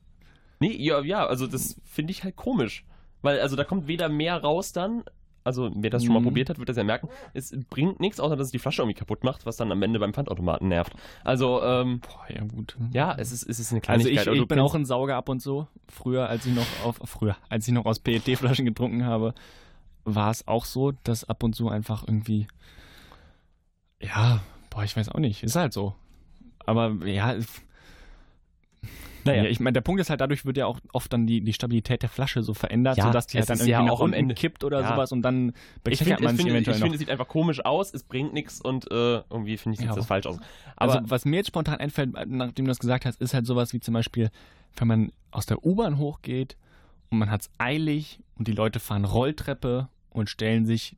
[0.59, 2.85] Nee, ja, ja, also das finde ich halt komisch.
[3.21, 5.03] Weil, also da kommt weder mehr raus dann,
[5.45, 6.25] also wer das schon mal Mhm.
[6.25, 8.99] probiert hat, wird das ja merken, es bringt nichts, außer dass es die Flasche irgendwie
[8.99, 10.93] kaputt macht, was dann am Ende beim Pfandautomaten nervt.
[11.23, 12.75] Also, ähm, Boah, ja gut.
[12.91, 14.13] ja, es ist, es ist eine Also Kleinigkeit.
[14.23, 15.67] ich, aber du ich bin auch ein Sauger ab und zu.
[15.87, 19.33] Früher, als ich noch auf früher, als ich noch aus PET-Flaschen getrunken habe,
[20.03, 22.47] war es auch so, dass ab und zu einfach irgendwie
[24.01, 25.95] ja, boah, ich weiß auch nicht, ist halt so.
[26.65, 27.35] Aber ja,
[29.25, 29.43] Naja.
[29.43, 31.53] ja, ich meine, der Punkt ist halt, dadurch wird ja auch oft dann die, die
[31.53, 33.99] Stabilität der Flasche so verändert, Ja, sodass die es halt dann irgendwie ja nach auch
[33.99, 34.89] am unten Ende- kippt oder Ja.
[34.89, 37.27] sowas und dann Ich bekleckert man ich sich finde, ich eventuell finde, es sieht einfach
[37.27, 38.95] komisch aus, es bringt nichts und äh,
[39.29, 40.37] irgendwie finde ich sieht Ja, das falsch aus.
[40.75, 43.73] Aber also, was mir jetzt spontan einfällt, nachdem du das gesagt hast, ist halt sowas
[43.73, 44.29] wie zum Beispiel,
[44.77, 46.57] wenn man aus der U-Bahn hochgeht
[47.09, 50.97] und man hat es eilig und die Leute fahren Rolltreppe und stellen sich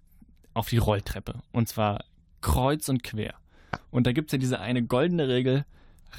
[0.53, 1.35] auf die Rolltreppe.
[1.51, 2.03] Und zwar
[2.41, 3.35] kreuz und quer.
[3.91, 5.65] Und da gibt es ja diese eine goldene Regel,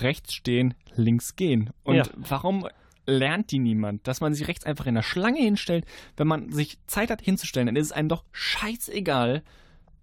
[0.00, 1.70] rechts stehen, links gehen.
[1.84, 2.04] Und Ja.
[2.16, 2.66] warum
[3.06, 4.06] lernt die niemand?
[4.06, 5.84] Dass man sich rechts einfach in der Schlange hinstellt,
[6.16, 9.42] wenn man sich Zeit hat hinzustellen, dann ist es einem doch scheißegal,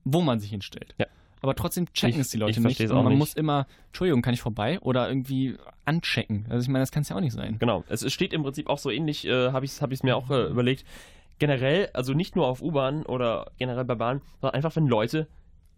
[0.04, 0.96] wo man sich hinstellt.
[0.98, 1.06] Ja.
[1.42, 2.82] Aber trotzdem checken es die Leute ich nicht.
[2.82, 3.18] Und man nicht.
[3.20, 4.80] muss immer, Entschuldigung, kann ich vorbei?
[4.80, 6.48] Oder irgendwie anchecken.
[6.50, 7.58] Also ich meine, das kann es ja auch nicht sein.
[7.60, 10.02] Genau, es, es steht im Prinzip auch so ähnlich, äh, habe ich es hab ich's
[10.02, 10.86] mir auch äh, überlegt.
[11.38, 15.28] Generell, also nicht nur auf U-Bahn oder generell bei Bahn, sondern einfach, wenn Leute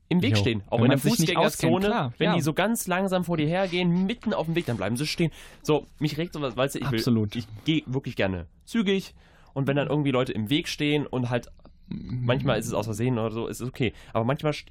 [0.09, 0.41] im Weg Jo.
[0.41, 0.63] stehen.
[0.69, 2.35] Auch Wenn in der Fußgängerzone, wenn ja.
[2.35, 5.31] die so ganz langsam vor dir hergehen, mitten auf dem Weg, dann bleiben sie stehen.
[5.61, 9.13] So, mich regt sowas, weißt du, ich will, ich gehe wirklich gerne zügig
[9.53, 11.47] und wenn dann irgendwie Leute im Weg stehen und halt,
[11.87, 13.93] manchmal ist es aus Versehen oder so, ist es okay.
[14.13, 14.67] Aber manchmal st-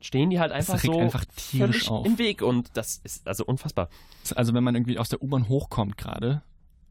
[0.00, 2.06] stehen die halt einfach so einfach tierisch völlig auf.
[2.06, 3.88] im Weg und das ist also unfassbar.
[4.34, 6.42] Also wenn man irgendwie aus der U-Bahn hochkommt gerade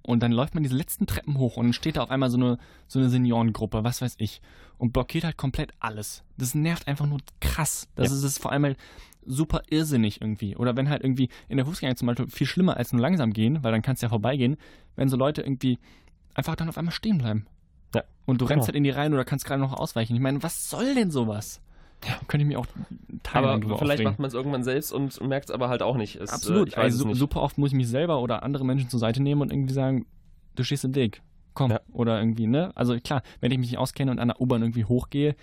[0.03, 2.37] und dann läuft man diese letzten Treppen hoch und dann steht da auf einmal so
[2.37, 4.41] eine, so eine Seniorengruppe, was weiß ich,
[4.77, 6.23] und blockiert halt komplett alles.
[6.37, 7.87] Das nervt einfach nur krass.
[7.95, 8.15] Das Ja.
[8.17, 8.77] ist es vor allem halt
[9.25, 10.55] super irrsinnig irgendwie.
[10.55, 13.63] Oder wenn halt irgendwie in der Fußgänger zum Beispiel viel schlimmer als nur langsam gehen,
[13.63, 14.57] weil dann kannst du ja vorbeigehen,
[14.95, 15.77] wenn so Leute irgendwie
[16.33, 17.45] einfach dann auf einmal stehen bleiben.
[17.93, 18.03] Ja.
[18.25, 18.67] Und du rennst Genau.
[18.67, 20.15] halt in die Reihen oder kannst gerade noch ausweichen.
[20.15, 21.61] Ich meine, was soll denn sowas?
[22.07, 22.19] Ja.
[22.27, 22.65] Könnte ich mir auch
[23.23, 24.03] tagelang Aber vielleicht aufregen.
[24.05, 26.15] macht man es irgendwann selbst und merkt es aber halt auch nicht.
[26.15, 26.73] Es, Absolut.
[26.73, 27.17] Äh, also, nicht.
[27.17, 30.05] super oft muss ich mich selber oder andere Menschen zur Seite nehmen und irgendwie sagen,
[30.55, 31.21] du stehst im Weg.
[31.53, 31.71] Komm.
[31.71, 31.81] Ja.
[31.91, 32.71] Oder irgendwie, ne?
[32.75, 35.35] Also klar, wenn ich mich nicht auskenne und an der U-Bahn irgendwie hochgehe,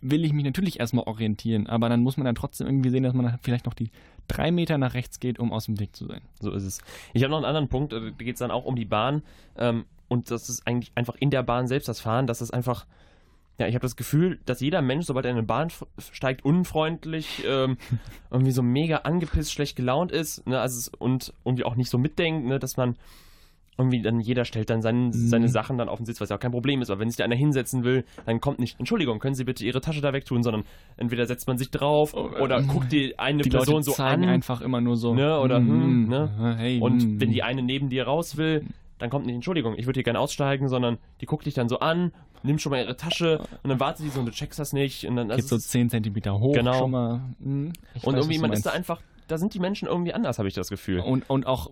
[0.00, 1.66] will ich mich natürlich erstmal orientieren.
[1.66, 3.90] Aber dann muss man dann trotzdem irgendwie sehen, dass man vielleicht noch die
[4.28, 6.22] drei Meter nach rechts geht, um aus dem Weg zu sein.
[6.40, 6.80] So ist es.
[7.14, 9.22] Ich habe noch einen anderen Punkt, äh, da geht es dann auch um die Bahn.
[9.56, 12.86] Ähm, und das ist eigentlich einfach in der Bahn selbst das Fahren, dass es einfach.
[13.58, 17.44] Ja, ich habe das Gefühl, dass jeder Mensch, sobald er in eine Bahn steigt, unfreundlich,
[17.46, 17.78] ähm,
[18.30, 21.98] irgendwie so mega angepisst, schlecht gelaunt ist, ne, also es, und irgendwie auch nicht so
[21.98, 22.96] mitdenkt, ne, dass man
[23.78, 26.40] irgendwie dann jeder stellt dann seinen, seine Sachen dann auf den Sitz, was ja auch
[26.40, 29.34] kein Problem ist, aber wenn sich da einer hinsetzen will, dann kommt nicht, Entschuldigung, können
[29.34, 30.64] Sie bitte Ihre Tasche da wegtun, sondern
[30.96, 34.62] entweder setzt man sich drauf oder guckt die eine die Person Leute so an einfach
[34.62, 35.14] immer nur so.
[35.14, 36.56] Ne, oder, hm, ne?
[36.58, 38.64] Hey, und wenn die eine neben dir raus will,
[38.98, 41.80] dann kommt nicht, Entschuldigung, ich würde hier gerne aussteigen, sondern die guckt dich dann so
[41.80, 44.72] an, nimmt schon mal ihre Tasche und dann wartet die so und du checkst das
[44.72, 45.04] nicht.
[45.06, 46.78] Und dann geht so es ist- 10 Zentimeter hoch Genau.
[46.78, 47.20] schon mal.
[47.42, 47.72] Hm,
[48.02, 50.54] und weiß, irgendwie, man ist da einfach, da sind die Menschen irgendwie anders, habe ich
[50.54, 51.00] das Gefühl.
[51.00, 51.70] Und, und auch,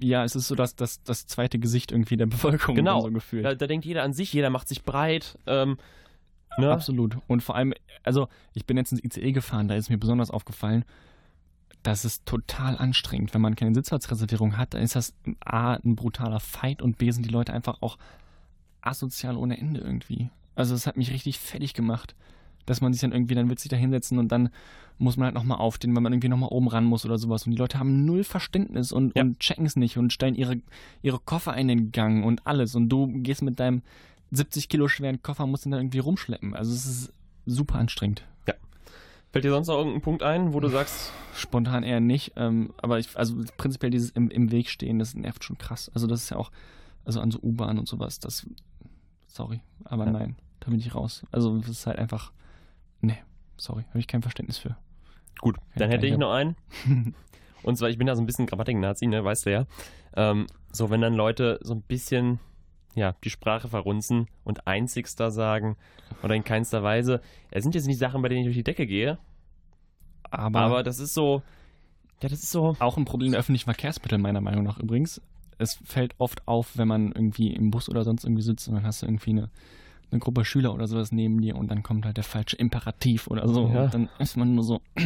[0.00, 2.74] ja, es ist so das, das, das zweite Gesicht irgendwie der Bevölkerung.
[2.76, 3.00] Genau.
[3.02, 3.44] So gefühlt.
[3.44, 5.38] Da, da denkt jeder an sich, jeder macht sich breit.
[5.46, 5.78] Ähm,
[6.58, 6.72] ne?
[6.72, 7.16] Absolut.
[7.26, 7.72] Und vor allem,
[8.02, 10.84] also ich bin jetzt ins ICE gefahren, da ist mir besonders aufgefallen,
[11.82, 13.32] das ist total anstrengend.
[13.34, 15.14] Wenn man keine Sitzplatzreservierung hat, dann ist das
[15.44, 17.96] A, ein brutaler Fight und B, sind die Leute einfach auch
[18.80, 20.30] asozial ohne Ende irgendwie.
[20.54, 22.14] Also es hat mich richtig fertig gemacht,
[22.64, 24.48] dass man sich dann irgendwie, dann wird sich da hinsetzen und dann
[24.98, 27.44] muss man halt nochmal aufstehen, weil man irgendwie nochmal oben ran muss oder sowas.
[27.44, 29.22] Und die Leute haben null Verständnis und, Ja.
[29.22, 30.56] und checken es nicht und stellen ihre,
[31.02, 32.74] ihre Koffer in den Gang und alles.
[32.74, 33.82] Und du gehst mit deinem
[34.32, 36.54] 70 Kilo schweren Koffer, musst ihn dann irgendwie rumschleppen.
[36.54, 37.12] Also es ist
[37.44, 38.24] super anstrengend.
[39.36, 42.98] Fällt dir sonst noch irgendein Punkt ein, wo du sagst, Spontan eher nicht, ähm, aber
[42.98, 45.90] ich, also prinzipiell dieses im, im Weg stehen, das nervt schon krass.
[45.94, 46.50] Also das ist ja auch,
[47.04, 48.46] also an so U-Bahn und sowas, das,
[49.26, 50.12] sorry, aber Ja.
[50.12, 51.24] nein, da bin ich raus.
[51.32, 52.32] Also das ist halt einfach,
[53.02, 53.18] nee,
[53.58, 54.76] sorry, habe ich kein Verständnis für.
[55.40, 56.56] gut, dann hätte ich noch einen.
[57.62, 59.66] Und zwar, ich bin da so ein bisschen Grammatik-Nazi, ne, weißt du ja.
[60.14, 62.38] Ähm, so, wenn dann Leute so ein bisschen,
[62.94, 65.76] ja, die Sprache verrunzen und einzigster sagen
[66.22, 67.20] oder in keinster Weise.
[67.50, 69.18] Es sind jetzt nicht Sachen, bei denen ich durch die Decke gehe,
[70.30, 71.42] Aber, aber das ist so,
[72.22, 75.20] ja, das ist so, auch ein Problem der öffentlichen Verkehrsmittel, meiner Meinung nach übrigens.
[75.58, 78.84] Es fällt oft auf, wenn man irgendwie im Bus oder sonst irgendwie sitzt und dann
[78.84, 79.50] hast du irgendwie eine,
[80.10, 83.48] eine Gruppe Schüler oder sowas neben dir und dann kommt halt der falsche Imperativ oder
[83.48, 83.68] so.
[83.68, 83.84] Ja.
[83.84, 84.80] Und dann ist man nur so,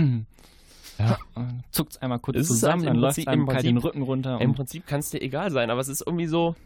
[0.99, 1.17] Ja.
[1.71, 4.39] zuckt es einmal kurz Es zusammen, halt dann läuft einem kalt den Rücken runter.
[4.41, 6.57] im Prinzip kann es dir egal sein, aber es ist irgendwie so,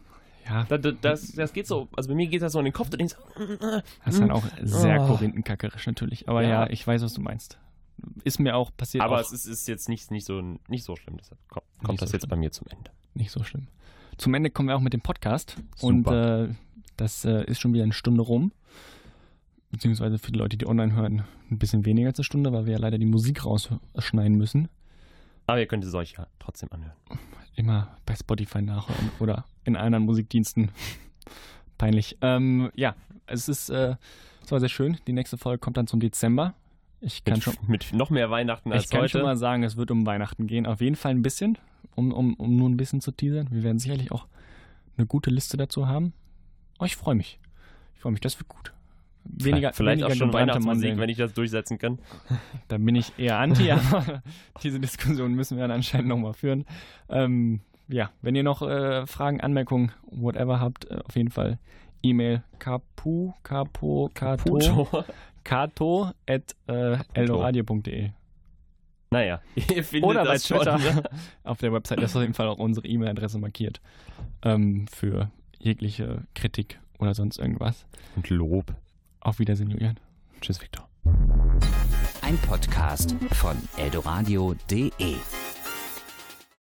[0.45, 2.89] ja, das, das, das, geht so, also bei mir geht das so in den Kopf,
[2.89, 3.15] du denkst,
[4.03, 5.07] das ist dann auch sehr Oh.
[5.07, 6.27] korinthenkackerisch natürlich.
[6.27, 6.49] Aber ja.
[6.65, 6.69] Ja.
[6.69, 7.57] ich weiß, was du meinst.
[8.23, 10.95] Ist mir auch passiert, aber auch es ist, ist jetzt nicht, nicht, so, nicht so
[10.95, 12.91] schlimm, deshalb kommt, kommt das so jetzt bei mir zum Ende.
[13.13, 13.67] nicht so schlimm.
[14.17, 15.57] Zum Ende kommen wir auch mit dem Podcast.
[15.75, 15.87] Super.
[15.87, 16.53] Und äh,
[16.97, 18.51] das äh, ist schon wieder eine Stunde rum.
[19.71, 22.73] Beziehungsweise für die Leute, die online hören, ein bisschen weniger als eine Stunde, weil wir
[22.73, 24.69] ja leider die Musik rausschneiden müssen.
[25.47, 26.95] Aber ihr könnt es euch ja trotzdem anhören.
[27.55, 30.71] Immer bei Spotify nachhören oder in anderen Musikdiensten.
[31.77, 32.17] Peinlich.
[32.21, 32.95] Ähm, ja,
[33.27, 33.95] es ist, äh,
[34.43, 34.97] es war sehr schön.
[35.07, 36.53] Die nächste Folge kommt dann zum Dezember.
[37.01, 39.09] Ich kann Mit, schon, mit noch mehr Weihnachten als ich kann heute.
[39.09, 40.65] schon mal sagen, es wird um Weihnachten gehen.
[40.65, 41.57] Auf jeden Fall ein bisschen,
[41.95, 43.47] um, um, um nur ein bisschen zu teasern.
[43.51, 44.27] Wir werden sicherlich auch
[44.97, 46.13] eine gute Liste dazu haben.
[46.79, 47.39] Oh, ich freue mich.
[47.93, 48.73] Ich freue mich, das wird gut.
[49.23, 51.99] Weniger, Vielleicht weniger auch schon Weihnachtsmusik, wenn ich das durchsetzen kann.
[52.67, 54.23] Da bin ich eher anti, aber
[54.63, 56.65] diese Diskussion müssen wir dann anscheinend nochmal führen.
[57.09, 61.59] Ähm, ja, wenn ihr noch äh, Fragen, Anmerkungen, whatever habt, äh, auf jeden Fall
[62.01, 65.05] E-Mail kapu, kapo, kato,
[65.45, 65.49] Puto.
[65.49, 66.97] kato at äh,
[69.11, 70.57] Naja, ihr findet oder bei das schon.
[70.59, 70.77] Twitter.
[70.77, 71.03] ne?
[71.43, 73.79] Auf der Website ist auf jeden Fall auch unsere E-Mail-Adresse markiert
[74.41, 77.85] ähm, für jegliche Kritik oder sonst irgendwas.
[78.15, 78.73] Und Lob.
[79.21, 79.99] Auf Wiedersehen, Julian.
[80.41, 80.87] Tschüss, Victor.
[82.21, 85.15] Ein Podcast von eldoradio.de.